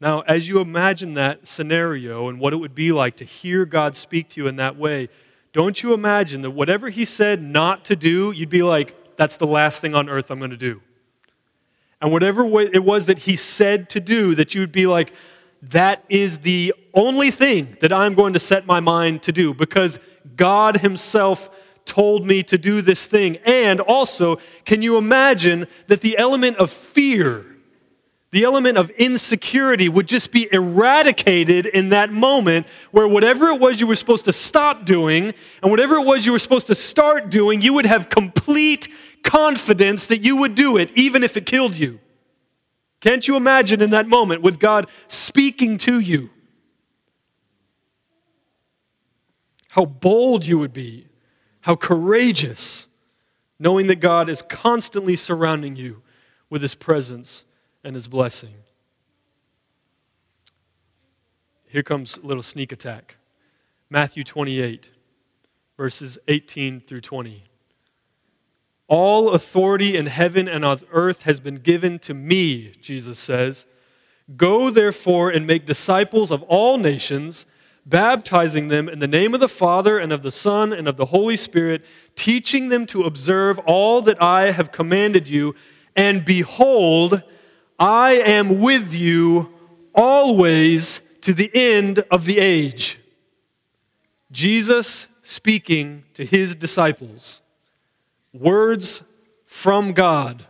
[0.00, 3.94] Now, as you imagine that scenario and what it would be like to hear God
[3.94, 5.08] speak to you in that way,
[5.52, 9.46] don't you imagine that whatever He said not to do, you'd be like, that's the
[9.46, 10.80] last thing on earth I'm going to do?
[12.00, 15.12] And whatever it was that he said to do, that you would be like,
[15.62, 19.98] that is the only thing that I'm going to set my mind to do because
[20.36, 21.50] God Himself
[21.84, 23.36] told me to do this thing.
[23.44, 27.44] And also, can you imagine that the element of fear,
[28.32, 33.80] the element of insecurity would just be eradicated in that moment where whatever it was
[33.80, 37.28] you were supposed to stop doing and whatever it was you were supposed to start
[37.28, 38.86] doing, you would have complete
[39.24, 41.98] confidence that you would do it, even if it killed you.
[43.00, 46.30] Can't you imagine in that moment with God speaking to you?
[49.70, 51.08] How bold you would be,
[51.62, 52.86] how courageous,
[53.58, 56.02] knowing that God is constantly surrounding you
[56.48, 57.44] with His presence
[57.84, 58.54] and His blessing.
[61.68, 63.16] Here comes a little sneak attack
[63.88, 64.88] Matthew 28,
[65.76, 67.44] verses 18 through 20.
[68.88, 73.66] All authority in heaven and on earth has been given to me, Jesus says.
[74.36, 77.46] Go therefore and make disciples of all nations,
[77.86, 81.06] baptizing them in the name of the Father and of the Son and of the
[81.06, 81.84] Holy Spirit,
[82.16, 85.54] teaching them to observe all that I have commanded you.
[85.94, 87.22] And behold,
[87.80, 89.52] I am with you
[89.94, 93.00] always to the end of the age.
[94.30, 97.40] Jesus speaking to his disciples
[98.32, 99.02] words
[99.46, 100.44] from God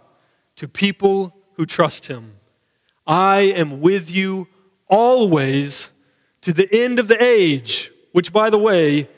[0.57, 2.35] to people who trust Him.
[3.07, 4.49] I am with you
[4.89, 5.91] always
[6.43, 9.09] to the end of the age, which, by the way,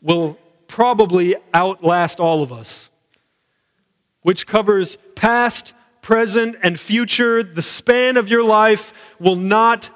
[0.00, 2.90] will probably outlast all of us,
[4.20, 9.90] which covers past, present, and future, the span of your life will not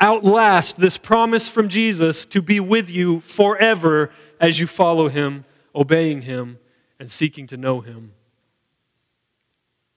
[0.00, 5.44] outlast this promise from Jesus to be with you forever as you follow him,
[5.74, 6.58] obeying him,
[6.98, 8.12] and seeking to know him.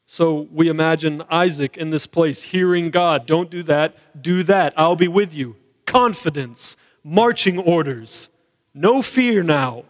[0.06, 4.98] So we imagine Isaac in this place hearing God, don't do that, do that, I'll
[4.98, 5.56] be with you.
[5.86, 8.30] Confidence, marching orders,
[8.74, 9.86] no fear now.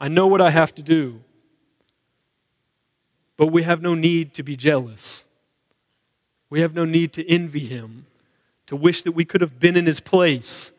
[0.00, 1.22] I know what I have to do.
[3.42, 5.24] But we have no need to be jealous.
[6.48, 8.06] We have no need to envy him,
[8.68, 10.70] to wish that we could have been in his place.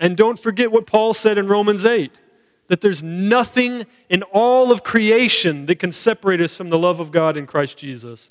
[0.00, 2.18] And don't forget what Paul said in Romans 8
[2.68, 7.12] that there's nothing in all of creation that can separate us from the love of
[7.12, 8.30] God in Christ Jesus.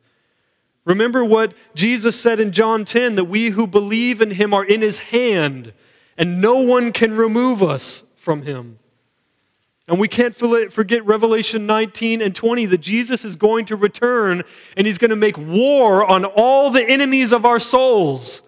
[0.85, 4.81] Remember what Jesus said in John 10 that we who believe in him are in
[4.81, 5.71] his hand,
[6.17, 8.79] and no one can remove us from him.
[9.87, 14.43] And we can't forget Revelation 19 and 20 that Jesus is going to return
[14.75, 18.41] and he's going to make war on all the enemies of our souls.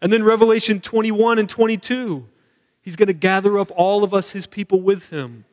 [0.00, 2.26] And then Revelation 21 and 22,
[2.80, 5.44] he's going to gather up all of us, his people, with him.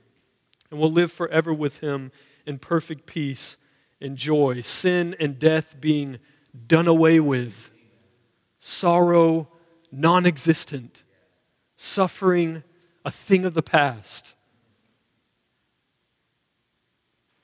[0.72, 2.12] And we'll live forever with him
[2.46, 3.58] in perfect peace
[4.00, 6.20] and joy, sin and death being
[6.68, 7.72] done away with,
[8.58, 9.50] sorrow
[9.92, 11.04] non existent,
[11.76, 12.64] suffering
[13.04, 14.36] a thing of the past.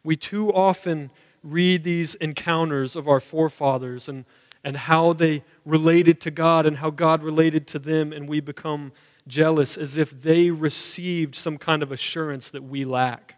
[0.06, 1.10] We too often
[1.44, 4.26] read these encounters of our forefathers and,
[4.64, 8.92] and how they related to God and how God related to them, and we become
[9.28, 13.36] jealous as if they received some kind of assurance that we lack.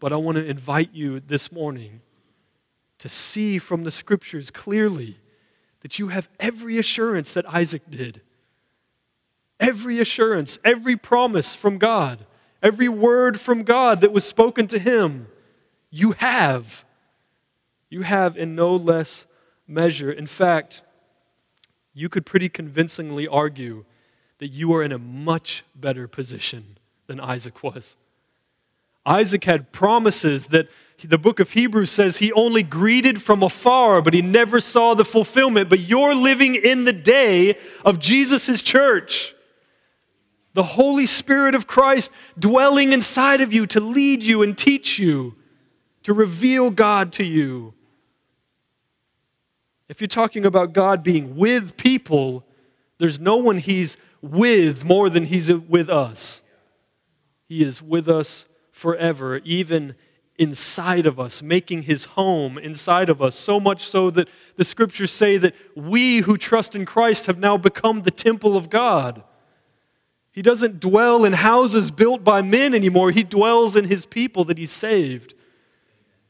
[0.00, 2.00] But I want to invite you this morning
[2.98, 5.18] to see from the scriptures clearly
[5.82, 8.20] that you have every assurance that Isaac did.
[9.60, 12.26] Every assurance, every promise from God
[12.62, 15.26] every word from God that was spoken to him,
[15.90, 16.84] you have.
[17.90, 19.26] You have in no less
[19.66, 20.10] measure.
[20.10, 20.82] In fact,
[21.92, 23.84] you could pretty convincingly argue
[24.38, 27.96] that you are in a much better position than Isaac was.
[29.04, 30.68] Isaac had promises that
[31.02, 35.04] the book of Hebrews says he only greeted from afar, but he never saw the
[35.04, 35.68] fulfillment.
[35.68, 39.34] But you're living in the day of Jesus' church
[40.54, 45.34] the Holy Spirit of Christ dwelling inside of you to lead you and teach you,
[46.02, 47.74] to reveal God to you.
[49.88, 52.44] If you're talking about God being with people,
[52.98, 56.42] there's no one He's with more than He's with us.
[57.48, 59.94] He is with us forever, even
[60.38, 65.12] inside of us, making His home inside of us, so much so that the scriptures
[65.12, 69.22] say that we who trust in Christ have now become the temple of God.
[70.32, 73.10] He doesn't dwell in houses built by men anymore.
[73.10, 75.34] He dwells in his people that he saved.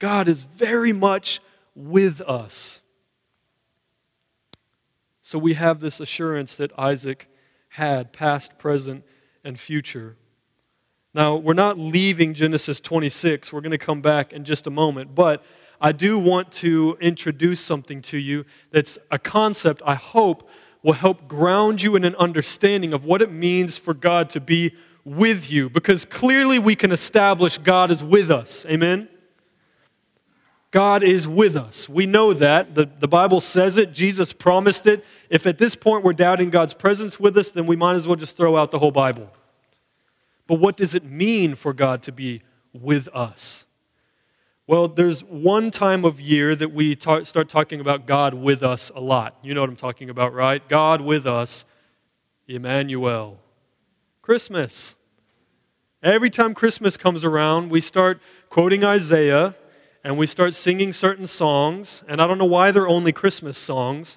[0.00, 1.40] God is very much
[1.76, 2.80] with us.
[5.22, 7.28] So we have this assurance that Isaac
[7.70, 9.04] had, past, present,
[9.44, 10.16] and future.
[11.14, 13.52] Now, we're not leaving Genesis 26.
[13.52, 15.14] We're going to come back in just a moment.
[15.14, 15.44] But
[15.80, 20.48] I do want to introduce something to you that's a concept I hope
[20.82, 24.74] will help ground you in an understanding of what it means for God to be
[25.04, 25.70] with you.
[25.70, 28.66] Because clearly we can establish God is with us.
[28.66, 29.08] Amen?
[30.72, 31.88] God is with us.
[31.88, 32.74] We know that.
[32.74, 33.92] The, the Bible says it.
[33.92, 35.04] Jesus promised it.
[35.28, 38.16] If at this point we're doubting God's presence with us, then we might as well
[38.16, 39.30] just throw out the whole Bible.
[40.46, 42.42] But what does it mean for God to be
[42.72, 43.66] with us?
[44.68, 48.92] Well, there's one time of year that we ta- start talking about God with us
[48.94, 49.36] a lot.
[49.42, 50.66] You know what I'm talking about, right?
[50.68, 51.64] God with us,
[52.46, 53.40] Emmanuel.
[54.22, 54.94] Christmas.
[56.00, 58.20] Every time Christmas comes around, we start
[58.50, 59.56] quoting Isaiah
[60.04, 62.04] and we start singing certain songs.
[62.06, 64.16] And I don't know why they're only Christmas songs,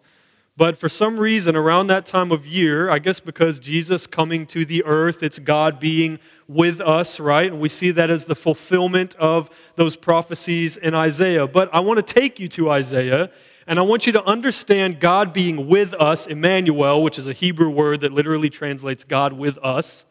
[0.58, 4.64] but for some reason, around that time of year, I guess because Jesus coming to
[4.64, 7.52] the earth, it's God being with us, right?
[7.52, 11.46] And we see that as the fulfillment of those prophecies in Isaiah.
[11.46, 13.32] But I want to take you to Isaiah,
[13.68, 17.70] and I want you to understand God being with us, Emmanuel, which is a Hebrew
[17.70, 20.06] word that literally translates God with us.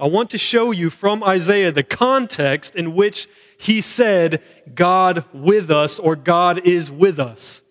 [0.00, 4.42] I want to show you from Isaiah the context in which he said,
[4.74, 7.62] God with us, or God is with us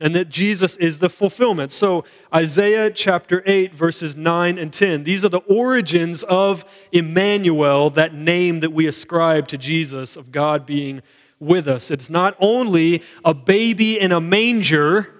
[0.00, 1.72] and that Jesus is the fulfillment.
[1.72, 8.14] So, Isaiah chapter 8, verses 9 and 10, these are the origins of Emmanuel, that
[8.14, 11.02] name that we ascribe to Jesus of God being
[11.38, 11.90] with us.
[11.90, 15.12] It's not only a baby in a manger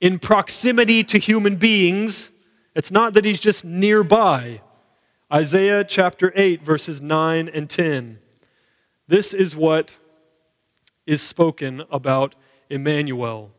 [0.00, 2.30] in proximity to human beings,
[2.74, 4.60] it's not that he's just nearby.
[5.32, 8.18] Isaiah chapter 8, verses 9 and 10.
[9.06, 9.96] This is what
[11.06, 12.34] is spoken about
[12.70, 13.50] Emmanuel.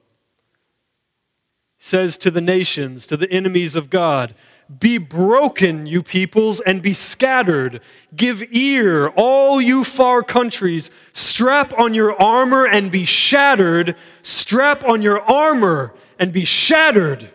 [1.79, 4.33] Says to the nations, to the enemies of God,
[4.77, 7.81] be broken, you peoples, and be scattered.
[8.15, 10.91] Give ear, all you far countries.
[11.11, 13.95] Strap on your armor and be shattered.
[14.21, 17.31] Strap on your armor and be shattered.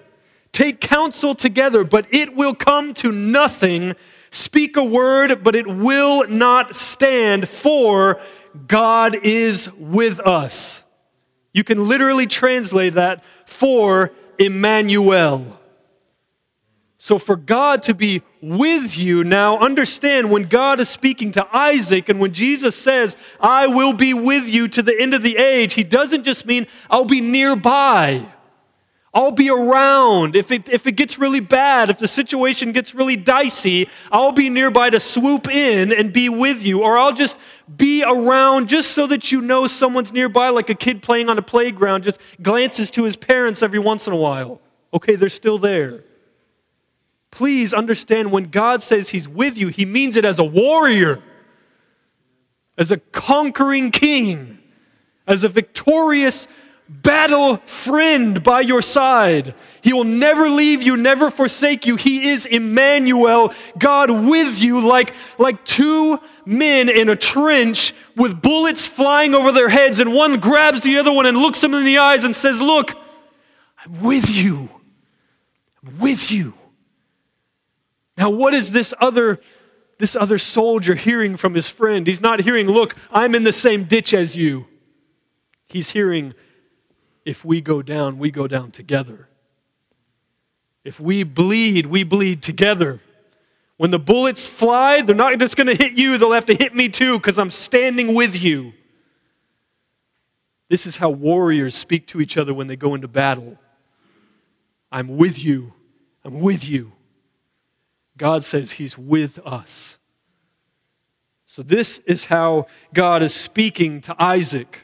[0.53, 3.97] Take counsel together, but it will come to nothing.
[4.31, 8.21] Speak a word, but it will not stand, for
[8.69, 10.85] God is with us.
[11.53, 15.61] You can literally translate that for Emmanuel.
[16.99, 22.09] So, for God to be with you now, understand when God is speaking to Isaac
[22.09, 25.75] and when Jesus says, I will be with you to the end of the age,
[25.75, 28.27] he doesn't just mean I'll be nearby.
[29.15, 30.35] I'll be around.
[30.35, 34.51] If it, if it gets really bad, if the situation gets really dicey, I'll be
[34.51, 36.83] nearby to swoop in and be with you.
[36.83, 37.39] Or I'll just
[37.77, 41.43] be around just so that you know someone's nearby, like a kid playing on a
[41.43, 44.61] playground, just glances to his parents every once in a while.
[44.93, 46.03] Okay, they're still there.
[47.31, 51.21] Please understand when God says He's with you, He means it as a warrior,
[52.79, 54.59] as a conquering king,
[55.27, 56.47] as a victorious
[56.89, 59.55] battle friend by your side.
[59.81, 61.97] He will never leave you, never forsake you.
[61.97, 68.87] He is Emmanuel, God with you, like, like two men in a trench with bullets
[68.87, 71.99] flying over their heads, and one grabs the other one and looks him in the
[71.99, 72.95] eyes and says, Look,
[73.85, 74.69] I'm with you.
[75.85, 76.55] I'm with you.
[78.17, 79.41] Now, what is this other,
[79.99, 82.07] this other soldier hearing from his friend?
[82.07, 84.67] He's not hearing, look, I'm in the same ditch as you.
[85.67, 86.35] He's hearing,
[87.25, 89.29] if we go down, we go down together.
[90.85, 93.01] If we bleed, we bleed together.
[93.77, 96.75] When the bullets fly, they're not just going to hit you, they'll have to hit
[96.75, 98.73] me too because I'm standing with you.
[100.69, 103.59] This is how warriors speak to each other when they go into battle.
[104.91, 105.73] I'm with you.
[106.25, 106.93] I'm with you.
[108.17, 109.99] God says He's with us.
[111.47, 114.84] So, this is how God is speaking to Isaac.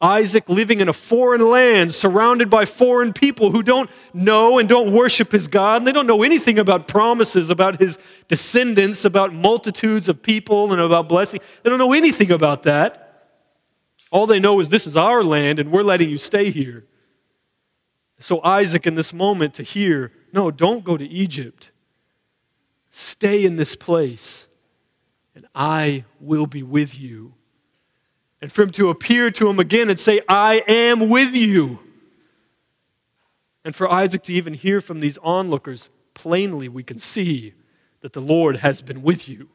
[0.00, 4.92] Isaac living in a foreign land, surrounded by foreign people who don't know and don't
[4.92, 5.78] worship his God.
[5.78, 10.80] And they don't know anything about promises, about his descendants, about multitudes of people, and
[10.80, 11.40] about blessing.
[11.62, 13.04] They don't know anything about that.
[14.10, 16.84] All they know is this is our land and we're letting you stay here.
[18.20, 21.70] So, Isaac, in this moment, to hear, no, don't go to Egypt.
[22.90, 24.48] Stay in this place,
[25.34, 27.34] and I will be with you.
[28.40, 31.80] And for him to appear to him again and say, I am with you.
[33.64, 37.54] And for Isaac to even hear from these onlookers, plainly we can see
[38.00, 39.48] that the Lord has been with you.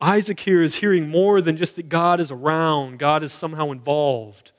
[0.00, 4.52] Isaac here is hearing more than just that God is around, God is somehow involved.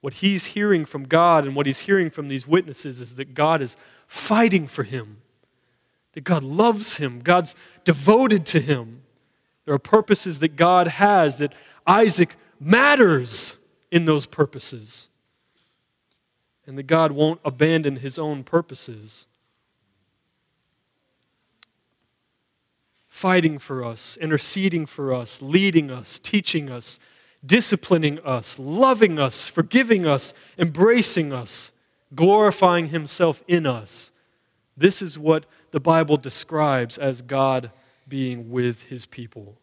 [0.00, 3.60] What he's hearing from God and what he's hearing from these witnesses is that God
[3.60, 5.18] is fighting for him
[6.16, 7.54] that God loves him, God's
[7.84, 8.95] devoted to him.
[9.66, 11.52] There are purposes that God has that
[11.86, 13.58] Isaac matters
[13.90, 15.08] in those purposes.
[16.66, 19.26] And that God won't abandon his own purposes.
[23.06, 26.98] Fighting for us, interceding for us, leading us, teaching us,
[27.44, 31.72] disciplining us, loving us, forgiving us, embracing us,
[32.14, 34.10] glorifying himself in us.
[34.76, 37.70] This is what the Bible describes as God
[38.08, 39.58] being with his people.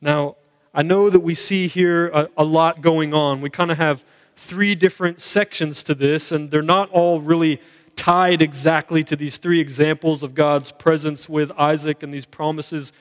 [0.00, 0.36] Now,
[0.72, 3.40] I know that we see here a, a lot going on.
[3.40, 4.04] We kind of have
[4.36, 7.60] three different sections to this, and they're not all really
[7.96, 12.92] tied exactly to these three examples of God's presence with Isaac and these promises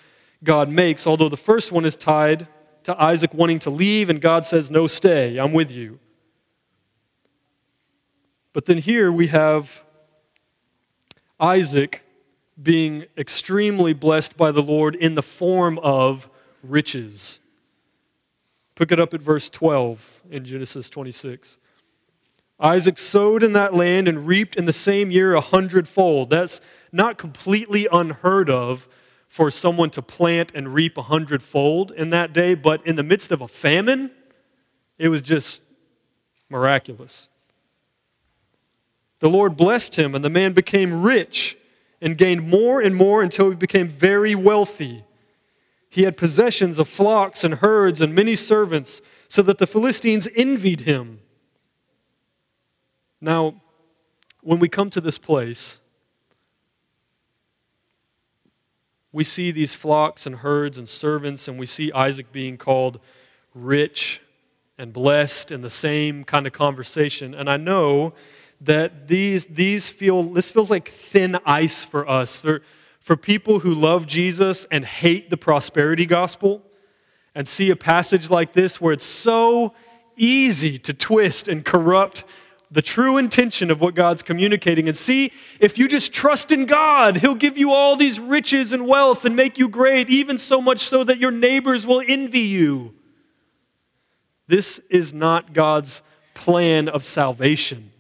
[0.44, 2.48] God makes, although the first one is tied
[2.84, 6.00] to Isaac wanting to leave, and God says, No, stay, I'm with you.
[8.54, 9.84] But then here we have
[11.40, 12.04] Isaac
[12.62, 16.30] being extremely blessed by the Lord in the form of
[16.64, 17.40] riches.
[18.76, 21.58] Pick it up at verse 12 in Genesis 26.
[22.60, 26.30] Isaac sowed in that land and reaped in the same year a hundredfold.
[26.30, 26.60] That's
[26.92, 28.88] not completely unheard of
[29.28, 33.32] for someone to plant and reap a hundredfold in that day, but in the midst
[33.32, 34.12] of a famine,
[34.98, 35.62] it was just
[36.50, 37.30] miraculous.
[39.20, 41.58] The Lord blessed him, and the man became rich
[42.02, 45.04] and gained more and more until he became very wealthy.
[45.90, 50.82] He had possessions of flocks and herds and many servants, so that the Philistines envied
[50.82, 51.20] him.
[53.20, 53.62] Now,
[54.42, 55.80] when we come to this place,
[59.12, 63.00] we see these flocks and herds and servants, and we see Isaac being called
[63.56, 64.22] rich
[64.78, 67.34] and blessed in the same kind of conversation.
[67.34, 68.14] And I know
[68.62, 72.40] that these, these feel, this feels like thin ice for us.
[72.40, 72.62] For,
[73.00, 76.64] for people who love Jesus and hate the prosperity gospel
[77.34, 79.74] and see a passage like this where it's so
[80.18, 82.24] easy to twist and corrupt
[82.70, 87.18] the true intention of what God's communicating and see if you just trust in God,
[87.18, 90.82] He'll give you all these riches and wealth and make you great, even so much
[90.82, 92.94] so that your neighbors will envy you.
[94.48, 96.02] This is not God's
[96.34, 97.92] plan of salvation.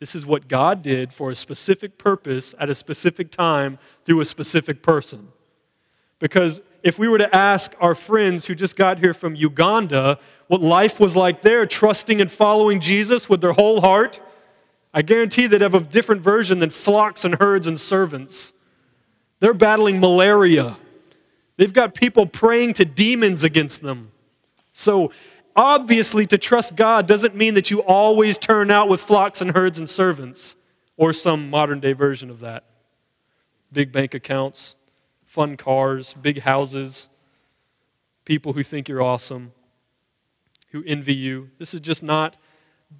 [0.00, 4.24] This is what God did for a specific purpose at a specific time through a
[4.24, 5.28] specific person.
[6.18, 10.62] Because if we were to ask our friends who just got here from Uganda what
[10.62, 14.20] life was like there, trusting and following Jesus with their whole heart,
[14.92, 18.54] I guarantee they'd have a different version than flocks and herds and servants.
[19.38, 20.78] They're battling malaria.
[21.56, 24.12] They've got people praying to demons against them.
[24.72, 25.12] So,
[25.56, 29.78] obviously, to trust God doesn't mean that you always turn out with flocks and herds
[29.78, 30.56] and servants,
[30.96, 32.64] or some modern day version of that.
[33.72, 34.76] Big bank accounts,
[35.24, 37.08] fun cars, big houses,
[38.24, 39.52] people who think you're awesome
[40.70, 41.50] who envy you.
[41.58, 42.36] This is just not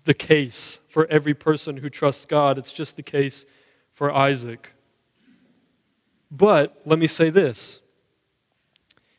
[0.05, 2.59] the case for every person who trusts God.
[2.59, 3.45] It's just the case
[3.93, 4.73] for Isaac.
[6.31, 7.81] But let me say this.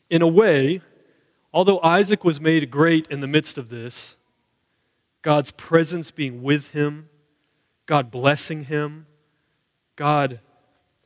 [0.09, 0.81] In a way,
[1.53, 4.17] although Isaac was made great in the midst of this,
[5.21, 7.09] God's presence being with him,
[7.85, 9.05] God blessing him,
[9.95, 10.39] God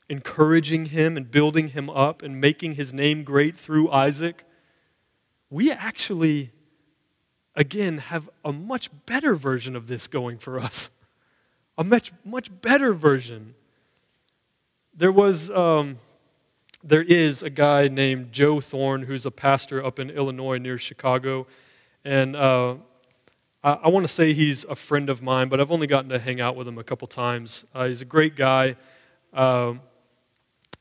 [0.08, 4.46] encouraging him and building him up and making his name great through Isaac,
[5.50, 6.52] we actually
[7.56, 10.90] again, have a much better version of this going for us.
[11.78, 13.54] A much, much better version.
[14.94, 15.98] There was, um,
[16.86, 21.48] there is a guy named Joe Thorn who's a pastor up in Illinois near Chicago.
[22.06, 22.76] And uh,
[23.64, 26.20] I, I want to say he's a friend of mine, but I've only gotten to
[26.20, 27.66] hang out with him a couple times.
[27.74, 28.76] Uh, he's a great guy.
[29.34, 29.82] Um,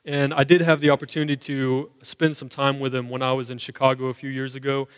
[0.04, 3.48] and I did have the opportunity to spend some time with him when I was
[3.48, 4.88] in Chicago a few years ago.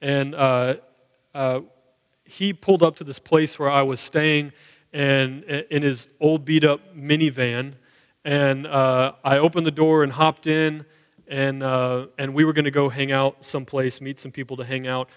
[0.00, 0.74] And uh,
[1.32, 1.60] uh,
[2.24, 4.52] he pulled up to this place where I was staying
[4.92, 7.74] and in his old beat up minivan.
[8.26, 10.84] And uh, I opened the door and hopped in,
[11.28, 14.64] and, uh, and we were going to go hang out someplace, meet some people to
[14.64, 15.08] hang out.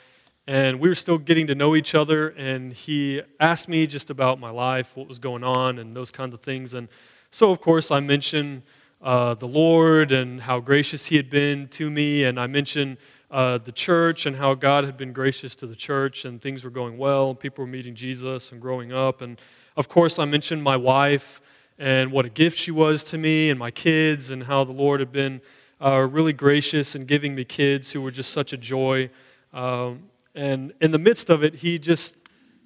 [0.45, 4.39] And we were still getting to know each other, and he asked me just about
[4.39, 6.75] my life, what was going on, and those kinds of things.
[6.75, 6.87] And
[7.31, 8.61] so, of course, I mentioned
[9.01, 12.97] uh, the Lord and how gracious he had been to me, and I mentioned
[13.31, 16.69] uh, the church and how God had been gracious to the church and things were
[16.69, 17.31] going well.
[17.31, 19.21] And people were meeting Jesus and growing up.
[19.21, 19.39] And
[19.75, 21.41] of course, I mentioned my wife
[21.79, 24.99] and what a gift she was to me and my kids and how the Lord
[24.99, 25.41] had been
[25.81, 29.09] uh, really gracious in giving me kids who were just such a joy.
[29.53, 32.15] Um, and in the midst of it, he just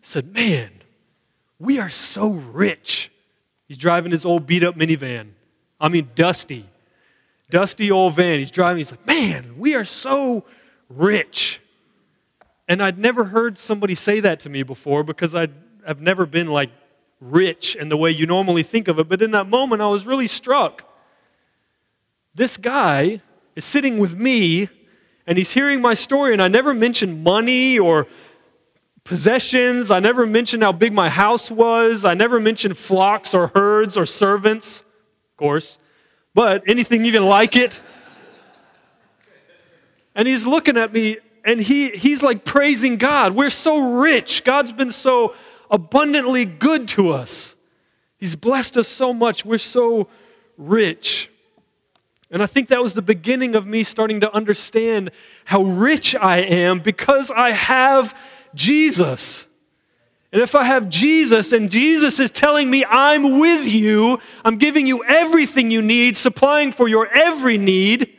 [0.01, 0.71] said, Man,
[1.59, 3.11] we are so rich.
[3.67, 5.29] He's driving his old beat up minivan.
[5.79, 6.67] I mean, dusty
[7.53, 8.39] dusty old van.
[8.39, 8.77] He's driving.
[8.77, 10.43] He's like, man, we are so
[10.89, 11.61] rich.
[12.67, 15.49] And I'd never heard somebody say that to me before because i
[15.85, 16.71] have never been like
[17.23, 19.07] rich in the way you normally think of it.
[19.09, 20.89] But in that moment, I was really struck.
[22.35, 23.21] This guy
[23.55, 24.69] is sitting with me
[25.25, 28.07] and he's hearing my story, and I never mentioned money or
[29.05, 29.89] possessions.
[29.89, 32.03] I never mentioned how big my house was.
[32.03, 35.77] I never mentioned flocks or herds or servants, of course
[36.33, 37.81] but anything even like it.
[40.15, 43.33] And he's looking at me and he, he's like praising God.
[43.33, 44.43] We're so rich.
[44.43, 45.35] God's been so
[45.73, 47.57] abundantly good to us.
[48.17, 49.43] He's blessed us so much.
[49.43, 50.07] We're so
[50.55, 51.29] rich.
[52.31, 55.11] And I think that was the beginning of me starting to understand
[55.45, 58.17] how rich I am because I have
[58.55, 59.45] Jesus.
[60.31, 64.87] And if I have Jesus and Jesus is telling me, I'm with you, I'm giving
[64.87, 68.15] you everything you need, supplying for your every need,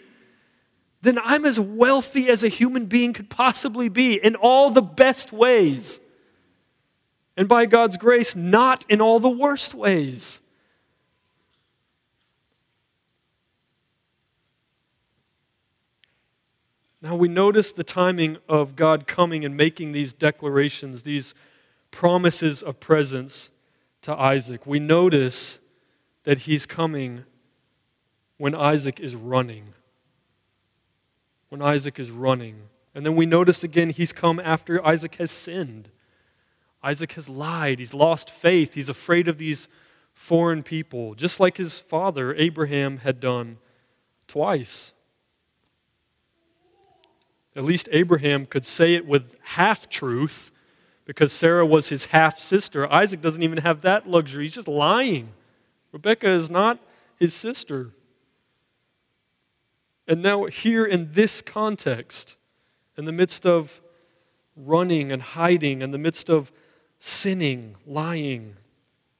[1.02, 5.32] then I'm as wealthy as a human being could possibly be in all the best
[5.32, 6.00] ways.
[7.36, 10.40] And by God's grace, not in all the worst ways.
[17.04, 21.34] Now we notice the timing of God coming and making these declarations, these
[21.90, 23.50] promises of presence
[24.02, 24.66] to Isaac.
[24.66, 25.58] We notice
[26.22, 27.24] that he's coming
[28.38, 29.74] when Isaac is running.
[31.50, 32.68] When Isaac is running.
[32.94, 35.90] And then we notice again he's come after Isaac has sinned.
[36.84, 37.78] Isaac has lied.
[37.78, 38.74] He's lost faith.
[38.74, 39.68] He's afraid of these
[40.12, 43.56] foreign people, just like his father Abraham had done
[44.28, 44.92] twice.
[47.56, 50.52] At least Abraham could say it with half truth
[51.06, 52.92] because Sarah was his half sister.
[52.92, 54.44] Isaac doesn't even have that luxury.
[54.44, 55.30] He's just lying.
[55.90, 56.78] Rebekah is not
[57.18, 57.92] his sister.
[60.06, 62.36] And now, here in this context,
[62.98, 63.80] in the midst of
[64.54, 66.52] running and hiding, in the midst of
[67.06, 68.56] sinning, lying,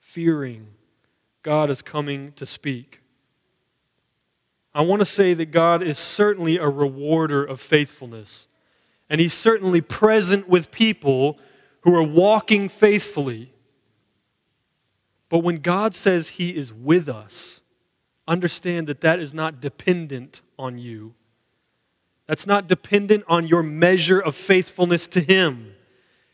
[0.01, 0.69] fearing,
[1.43, 3.03] God is coming to speak.
[4.75, 8.49] I want to say that God is certainly a rewarder of faithfulness.
[9.11, 11.39] And He's certainly present with people
[11.83, 13.53] who are walking faithfully.
[15.29, 17.61] But when God says He is with us,
[18.27, 21.13] understand that that is not dependent on you.
[22.27, 25.74] That's not dependent on your measure of faithfulness to Him.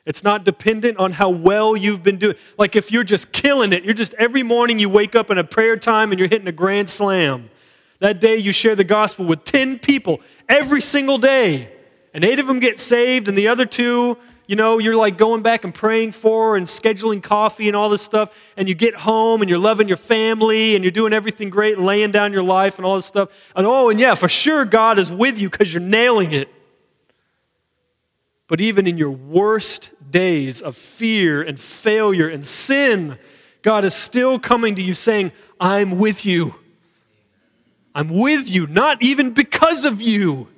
[0.07, 2.37] It's not dependent on how well you've been doing.
[2.59, 5.45] Like if you're just killing it, you're just every morning you wake up in a
[5.45, 7.51] prayer time and you're hitting a grand slam.
[7.99, 11.71] That day you share the gospel with 10 people every single day.
[12.13, 15.43] And eight of them get saved, and the other two, you know, you're like going
[15.43, 18.35] back and praying for and scheduling coffee and all this stuff.
[18.57, 21.87] And you get home and you're loving your family and you're doing everything great and
[21.87, 23.29] laying down your life and all this stuff.
[23.55, 26.49] And oh, and yeah, for sure God is with you because you're nailing it.
[28.51, 33.17] But even in your worst days of fear and failure and sin,
[33.63, 35.31] God is still coming to you saying,
[35.61, 36.57] I'm with you.
[37.95, 40.49] I'm with you, not even because of you,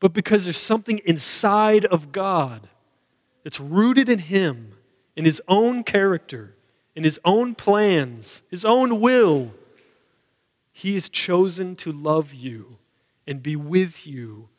[0.00, 2.68] but because there's something inside of God
[3.42, 4.74] that's rooted in Him,
[5.16, 6.56] in His own character,
[6.94, 9.54] in His own plans, His own will.
[10.72, 12.76] He has chosen to love you
[13.26, 14.50] and be with you,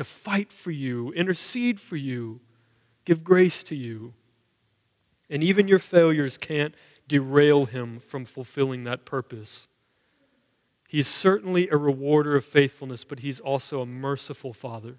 [0.00, 2.40] to fight for you, intercede for you,
[3.04, 4.14] give grace to you.
[5.28, 6.74] And even your failures can't
[7.06, 9.68] derail Him from fulfilling that purpose.
[10.88, 14.96] He is certainly a rewarder of faithfulness, but he's also a merciful father.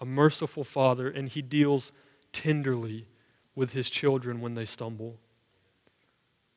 [0.00, 1.92] A merciful father, and he deals
[2.32, 3.06] tenderly
[3.54, 5.20] with his children when they stumble.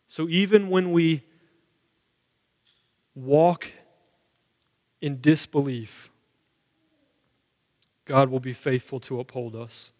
[0.07, 1.21] So even when we
[3.13, 3.73] walk
[5.01, 6.09] in disbelief,
[8.07, 9.91] God will be faithful to uphold us.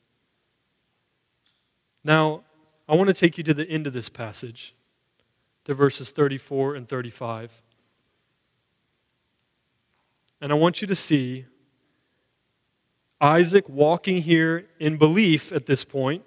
[2.03, 2.43] Now,
[2.89, 4.73] I want to take you to the end of this passage,
[5.65, 7.61] to verses 34 and 35.
[10.39, 11.45] And I want you to see
[13.19, 16.23] Isaac walking here in belief at this point.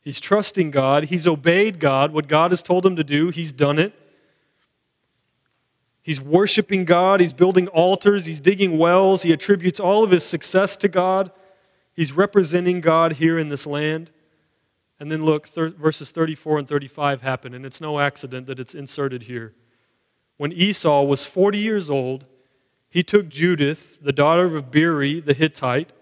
[0.00, 1.04] He's trusting God.
[1.04, 2.12] He's obeyed God.
[2.12, 3.92] What God has told him to do, he's done it.
[6.02, 7.20] He's worshiping God.
[7.20, 8.26] He's building altars.
[8.26, 9.22] He's digging wells.
[9.22, 11.30] He attributes all of his success to God.
[11.94, 14.10] He's representing God here in this land.
[14.98, 18.74] And then look, thir- verses 34 and 35 happen, and it's no accident that it's
[18.74, 19.54] inserted here.
[20.36, 22.24] When Esau was 40 years old,
[22.88, 25.92] he took Judith, the daughter of Beeri the Hittite,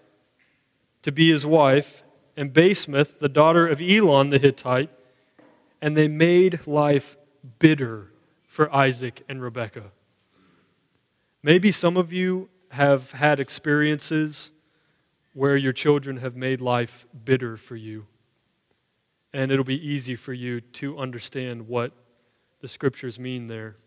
[1.01, 2.03] to be his wife,
[2.37, 4.89] and Basemath, the daughter of Elon the Hittite,
[5.81, 7.17] and they made life
[7.59, 8.10] bitter
[8.51, 9.93] for Isaac and Rebekah.
[11.41, 14.51] Maybe some of you have had experiences
[15.31, 18.07] where your children have made life bitter for you.
[19.33, 21.93] And it'll be easy for you to understand what
[22.59, 23.77] the scriptures mean there.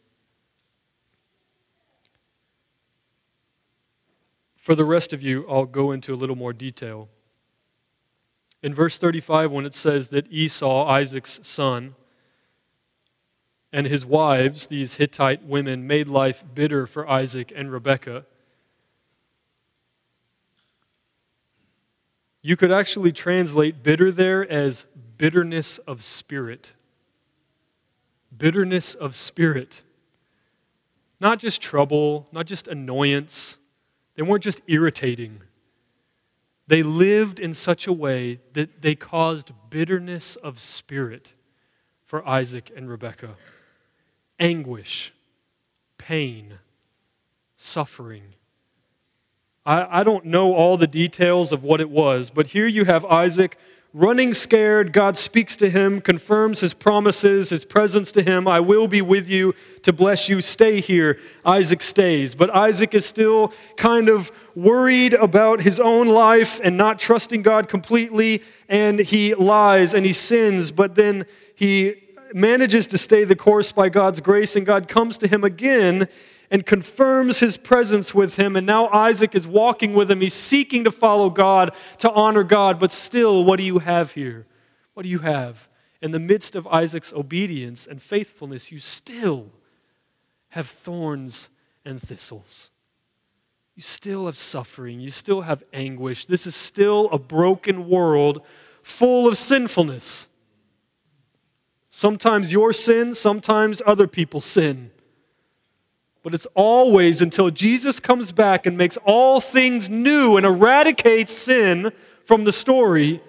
[4.57, 7.11] For the rest of you, I'll go into a little more detail.
[8.62, 11.97] In verse 35, when it says that Esau, Isaac's son,
[13.75, 18.25] and his wives, these Hittite women, made life bitter for Isaac and Rebekah,
[22.41, 24.87] you could actually translate bitter there as
[25.18, 26.75] bitterness of spirit.
[28.37, 29.83] Bitterness of spirit.
[31.18, 33.57] Not just trouble, not just annoyance
[34.14, 35.41] they weren't just irritating,
[36.68, 41.35] they lived in such a way that they caused bitterness of spirit
[42.07, 43.35] for Isaac and Rebekah
[44.39, 45.12] anguish,
[45.99, 46.59] pain,
[47.57, 48.35] suffering.
[49.64, 53.05] I, I don't know all the details of what it was, but here you have
[53.07, 53.59] Isaac
[53.95, 58.49] running scared, God speaks to him, confirms his promises, his presence to him.
[58.49, 59.55] I will be with you
[59.85, 60.41] to bless you.
[60.41, 61.18] Stay here.
[61.47, 62.35] Isaac stays.
[62.35, 67.68] But Isaac is still kind of worried about his own life and not trusting God
[67.68, 68.43] completely.
[68.68, 72.03] And he lies and he sins, but then he
[72.35, 76.09] manages to stay the course by God's grace, and God comes to him again
[76.51, 78.57] and confirms his presence with him.
[78.57, 80.20] And now Isaac is walking with him.
[80.20, 82.78] He's seeking to follow God, to honor God.
[82.78, 84.47] But still, what do you have here?
[84.93, 85.68] What do you have?
[86.03, 89.53] In the midst of Isaac's obedience and faithfulness, you still
[90.51, 91.49] have thorns
[91.85, 92.70] and thistles.
[93.74, 95.01] You still have suffering.
[95.01, 96.26] You still have anguish.
[96.26, 98.43] This is still a broken world
[98.82, 100.28] full of sinfulness.
[101.97, 104.90] Sometimes your sin, sometimes other people's sin.
[106.24, 111.92] But it's always until Jesus comes back and makes all things new and eradicates sin
[112.24, 113.22] from the story,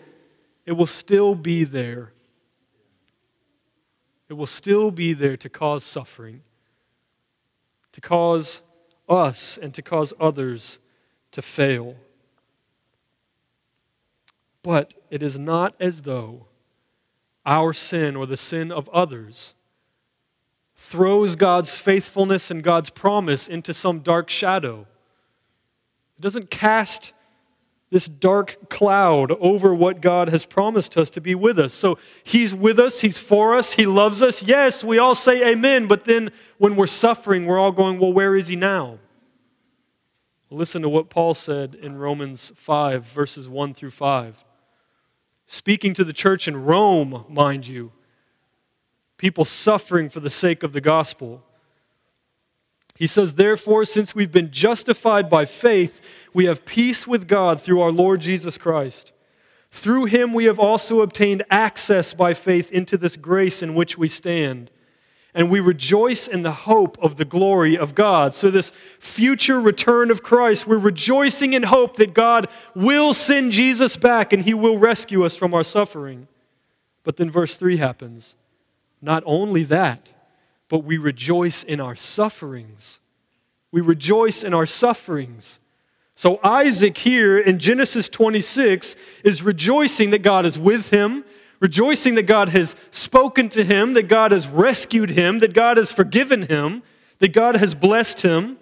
[0.65, 2.11] it will still be there.
[4.29, 6.41] It will still be there to cause suffering,
[7.91, 8.63] to cause
[9.07, 10.79] us and to cause others
[11.33, 11.97] to fail.
[14.63, 16.47] But it is not as though
[17.45, 19.53] our sin or the sin of others
[20.75, 24.87] throws God's faithfulness and God's promise into some dark shadow.
[26.17, 27.13] It doesn't cast
[27.91, 31.73] this dark cloud over what God has promised us to be with us.
[31.73, 34.43] So He's with us, He's for us, He loves us.
[34.43, 38.35] Yes, we all say amen, but then when we're suffering, we're all going, well, where
[38.35, 38.99] is He now?
[40.51, 44.43] Listen to what Paul said in Romans 5, verses 1 through 5.
[45.47, 47.91] Speaking to the church in Rome, mind you,
[49.17, 51.43] people suffering for the sake of the gospel.
[52.95, 56.01] He says, Therefore, since we've been justified by faith,
[56.33, 59.11] we have peace with God through our Lord Jesus Christ.
[59.69, 64.07] Through him we have also obtained access by faith into this grace in which we
[64.07, 64.71] stand
[65.35, 68.33] and we rejoice in the hope of the glory of God.
[68.33, 73.97] So, this future return of Christ, we're rejoicing in hope that God will send Jesus
[73.97, 76.29] back and he will rescue us from our suffering.
[77.03, 78.37] But then verse 3 happens.
[79.01, 80.13] Not only that,
[80.69, 83.01] but we rejoice in our sufferings.
[83.71, 85.59] We rejoice in our sufferings.
[86.15, 91.25] So, Isaac here in Genesis 26 is rejoicing that God is with him
[91.59, 95.91] rejoicing that God has spoken to him, that God has rescued him, that God has
[95.91, 96.83] forgiven him,
[97.19, 98.57] that God has blessed him.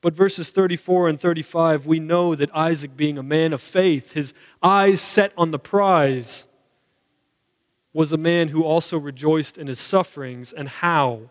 [0.00, 4.34] But verses 34 and 35, we know that Isaac, being a man of faith, his
[4.62, 6.44] eyes set on the prize,
[7.94, 10.52] was a man who also rejoiced in his sufferings.
[10.52, 11.30] And how?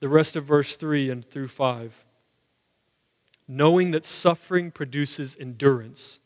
[0.00, 2.04] The rest of verse 3 and through 5.
[3.46, 6.20] Knowing that suffering produces endurance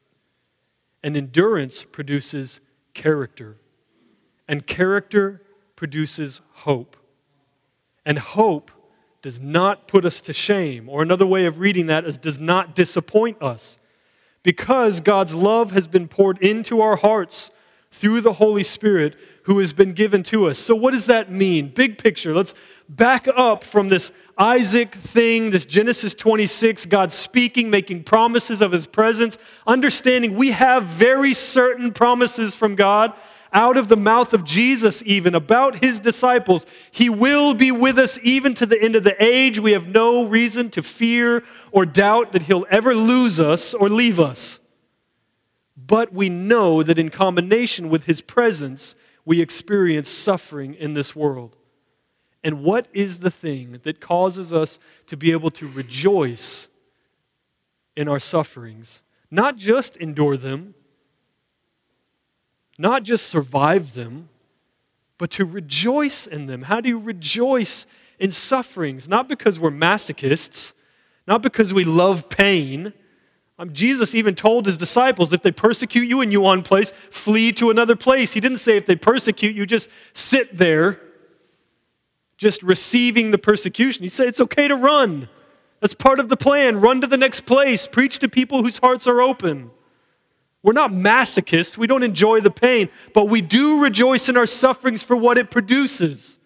[1.03, 2.61] and endurance produces
[2.95, 3.57] character.
[4.49, 5.43] And character
[5.77, 6.97] produces hope.
[8.05, 8.71] And hope
[9.23, 10.89] does not put us to shame.
[10.89, 13.79] Or another way of reading that is does not disappoint us.
[14.43, 17.51] Because God's love has been poured into our hearts
[17.93, 20.59] through the Holy Spirit who has been given to us.
[20.59, 21.69] So, what does that mean?
[21.69, 22.35] Big picture.
[22.35, 22.55] Let's
[22.89, 28.87] back up from this Isaac thing, this Genesis 26, God speaking, making promises of his
[28.87, 33.13] presence, understanding we have very certain promises from God
[33.53, 36.65] out of the mouth of Jesus, even about his disciples.
[36.91, 39.59] He will be with us even to the end of the age.
[39.59, 44.19] We have no reason to fear or doubt that he'll ever lose us or leave
[44.19, 44.61] us.
[45.77, 48.95] But we know that in combination with his presence,
[49.25, 51.57] we experience suffering in this world.
[52.45, 56.69] And what is the thing that causes us to be able to rejoice
[57.97, 59.03] in our sufferings?
[59.31, 60.75] Not just endure them,
[62.79, 64.29] not just survive them,
[65.19, 66.63] but to rejoice in them.
[66.63, 67.87] How do you rejoice
[68.19, 69.09] in sufferings?
[69.09, 70.73] Not because we're masochists,
[71.29, 72.93] not because we love pain,
[73.63, 77.53] um, Jesus even told his disciples if they persecute you in you one place, flee
[77.53, 78.33] to another place.
[78.33, 81.01] He didn't say if they persecute you, just sit there,
[82.37, 84.03] just receiving the persecution.
[84.03, 85.29] He said it's okay to run.
[85.79, 86.81] That's part of the plan.
[86.81, 89.71] Run to the next place, preach to people whose hearts are open.
[90.65, 91.79] We're not masochists.
[91.79, 95.53] We don't enjoy the pain, but we do rejoice in our sufferings for what it
[95.53, 96.37] produces.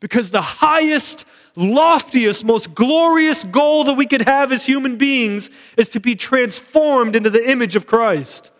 [0.00, 1.26] Because the highest
[1.58, 7.16] loftiest, most glorious goal that we could have as human beings is to be transformed
[7.16, 8.50] into the image of Christ,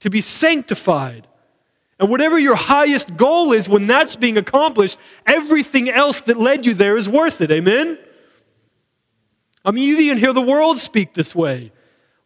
[0.00, 1.26] to be sanctified.
[2.00, 6.74] And whatever your highest goal is, when that's being accomplished, everything else that led you
[6.74, 7.50] there is worth it.
[7.50, 7.98] Amen?
[9.64, 11.72] I mean, you even hear the world speak this way.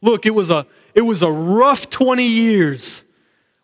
[0.00, 3.02] Look, it was a, it was a rough 20 years.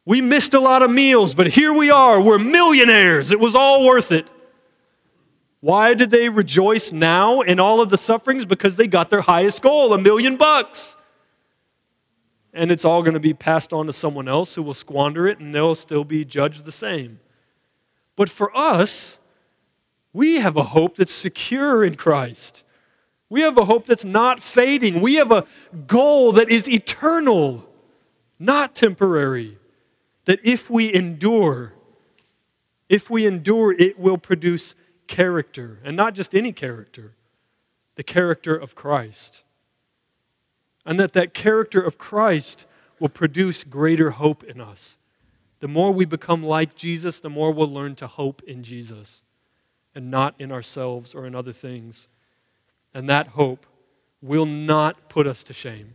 [0.04, 2.20] We missed a lot of meals, but here we are.
[2.20, 3.30] We're millionaires.
[3.30, 4.26] It was all worth it.
[5.60, 8.44] Why did they rejoice now in all of the sufferings?
[8.44, 10.96] Because they got their highest goal, a million bucks.
[12.52, 15.38] And it's all going to be passed on to someone else who will squander it
[15.38, 17.20] and they'll still be judged the same.
[18.16, 19.18] But for us,
[20.12, 22.64] we have a hope that's secure in Christ.
[23.28, 25.00] We have a hope that's not fading.
[25.00, 25.44] We have a
[25.86, 27.68] goal that is eternal,
[28.38, 29.58] not temporary.
[30.24, 31.74] That if we endure,
[32.88, 34.74] if we endure, it will produce
[35.08, 37.14] character, and not just any character,
[37.96, 39.42] the character of Christ.
[40.86, 42.64] And that that character of Christ
[43.00, 44.96] will produce greater hope in us.
[45.60, 49.22] The more we become like Jesus, the more we'll learn to hope in Jesus
[49.94, 52.06] and not in ourselves or in other things.
[52.94, 53.66] And that hope
[54.22, 55.94] will not put us to shame,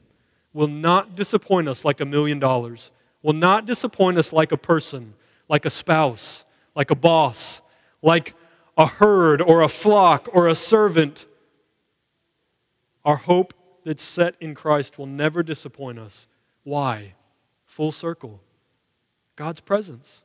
[0.53, 2.91] will not disappoint us like a million dollars,
[3.21, 5.13] will not disappoint us like a person,
[5.47, 6.45] like a spouse,
[6.75, 7.61] like a boss,
[8.01, 8.35] like
[8.77, 11.25] a herd or a flock or a servant.
[13.05, 13.53] Our hope
[13.83, 16.27] that's set in Christ will never disappoint us.
[16.63, 17.15] Why?
[17.65, 18.41] Full circle.
[19.35, 20.23] God's presence,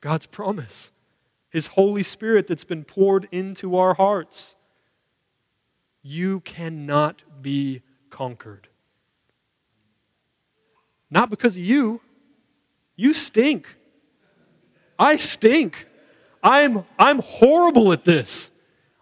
[0.00, 0.92] God's promise,
[1.50, 4.56] His Holy Spirit that's been poured into our hearts.
[6.02, 8.68] You cannot be conquered.
[11.10, 12.00] Not because of you.
[12.94, 13.76] You stink.
[14.98, 15.86] I stink.
[16.42, 18.50] I'm, I'm horrible at this.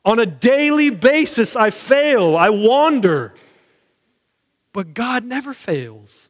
[0.05, 3.35] On a daily basis, I fail, I wander.
[4.73, 6.29] But God never fails,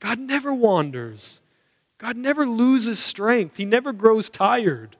[0.00, 1.40] God never wanders.
[1.98, 3.56] God never loses strength.
[3.56, 4.96] He never grows tired.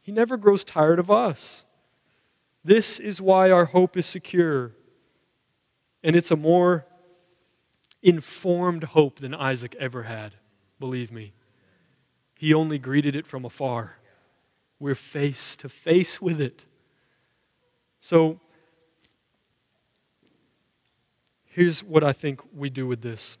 [0.00, 1.64] He never grows tired of us.
[2.64, 4.72] This is why our hope is secure.
[6.02, 6.86] And it's a more
[8.02, 10.34] informed hope than Isaac ever had,
[10.78, 11.32] believe me.
[12.38, 13.96] He only greeted it from afar.
[14.80, 16.64] We're face to face with it.
[18.00, 18.40] So,
[21.44, 23.36] here's what I think we do with this.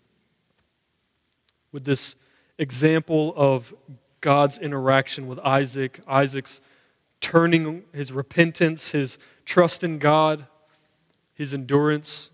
[1.72, 2.14] With this
[2.58, 3.74] example of
[4.20, 6.60] God's interaction with Isaac, Isaac's
[7.22, 9.16] turning his repentance, his
[9.46, 10.46] trust in God,
[11.32, 12.30] his endurance,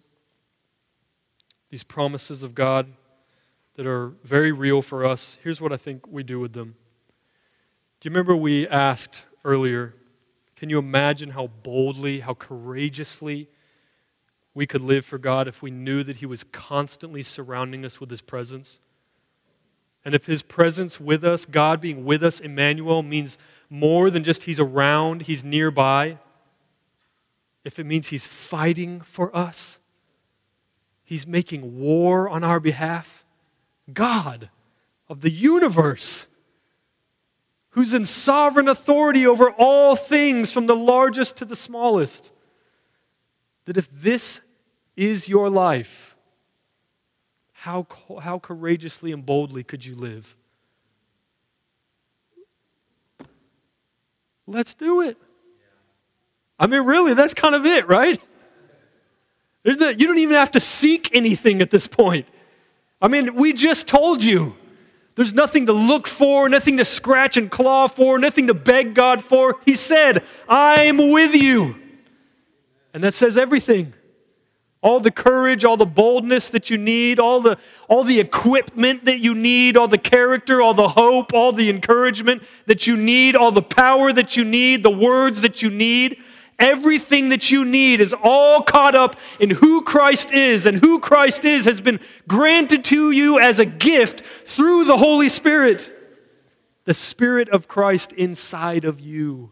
[1.70, 2.92] these promises of God
[3.76, 5.38] that are very real for us.
[5.44, 6.74] Here's what I think we do with them.
[8.06, 9.92] You remember we asked earlier,
[10.54, 13.48] can you imagine how boldly, how courageously
[14.54, 18.08] we could live for God if we knew that He was constantly surrounding us with
[18.08, 18.78] His presence?
[20.04, 23.38] And if his presence with us, God being with us, Emmanuel, means
[23.68, 26.18] more than just he's around, he's nearby,
[27.64, 29.80] if it means he's fighting for us,
[31.02, 33.24] he's making war on our behalf,
[33.92, 34.48] God
[35.08, 36.26] of the universe,
[37.76, 42.32] who's in sovereign authority over all things from the largest to the smallest,
[43.66, 44.40] that if this
[44.96, 46.16] is your life,
[47.52, 47.86] how,
[48.22, 50.34] how courageously and boldly could you live?
[54.46, 55.18] Let's do it.
[56.58, 58.18] I mean, really, that's kind of it, right?
[59.64, 62.26] You don't even have to seek anything at this point.
[63.02, 64.56] I mean, we just told you.
[65.16, 69.24] There's nothing to look for, nothing to scratch and claw for, nothing to beg God
[69.24, 69.56] for.
[69.64, 71.76] He said, I'm with you.
[72.94, 73.92] And that says everything
[74.82, 77.58] all the courage, all the boldness that you need, all the,
[77.88, 82.44] all the equipment that you need, all the character, all the hope, all the encouragement
[82.66, 86.22] that you need, all the power that you need, the words that you need.
[86.58, 91.44] Everything that you need is all caught up in who Christ is, and who Christ
[91.44, 95.92] is has been granted to you as a gift through the Holy Spirit.
[96.84, 99.50] The Spirit of Christ inside of you.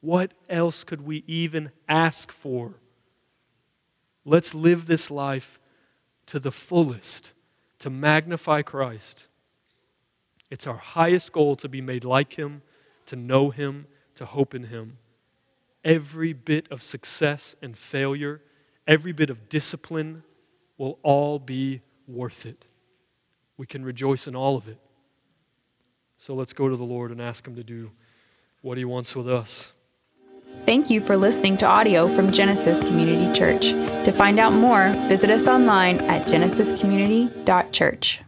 [0.00, 2.80] What else could we even ask for?
[4.24, 5.58] Let's live this life
[6.26, 7.32] to the fullest,
[7.80, 9.26] to magnify Christ.
[10.50, 12.62] It's our highest goal to be made like Him,
[13.06, 14.98] to know Him, to hope in Him.
[15.84, 18.42] Every bit of success and failure,
[18.86, 20.22] every bit of discipline
[20.76, 22.64] will all be worth it.
[23.56, 24.78] We can rejoice in all of it.
[26.16, 27.92] So let's go to the Lord and ask Him to do
[28.60, 29.72] what He wants with us.
[30.66, 33.70] Thank you for listening to audio from Genesis Community Church.
[34.04, 38.20] To find out more, visit us online at genesiscommunity.church.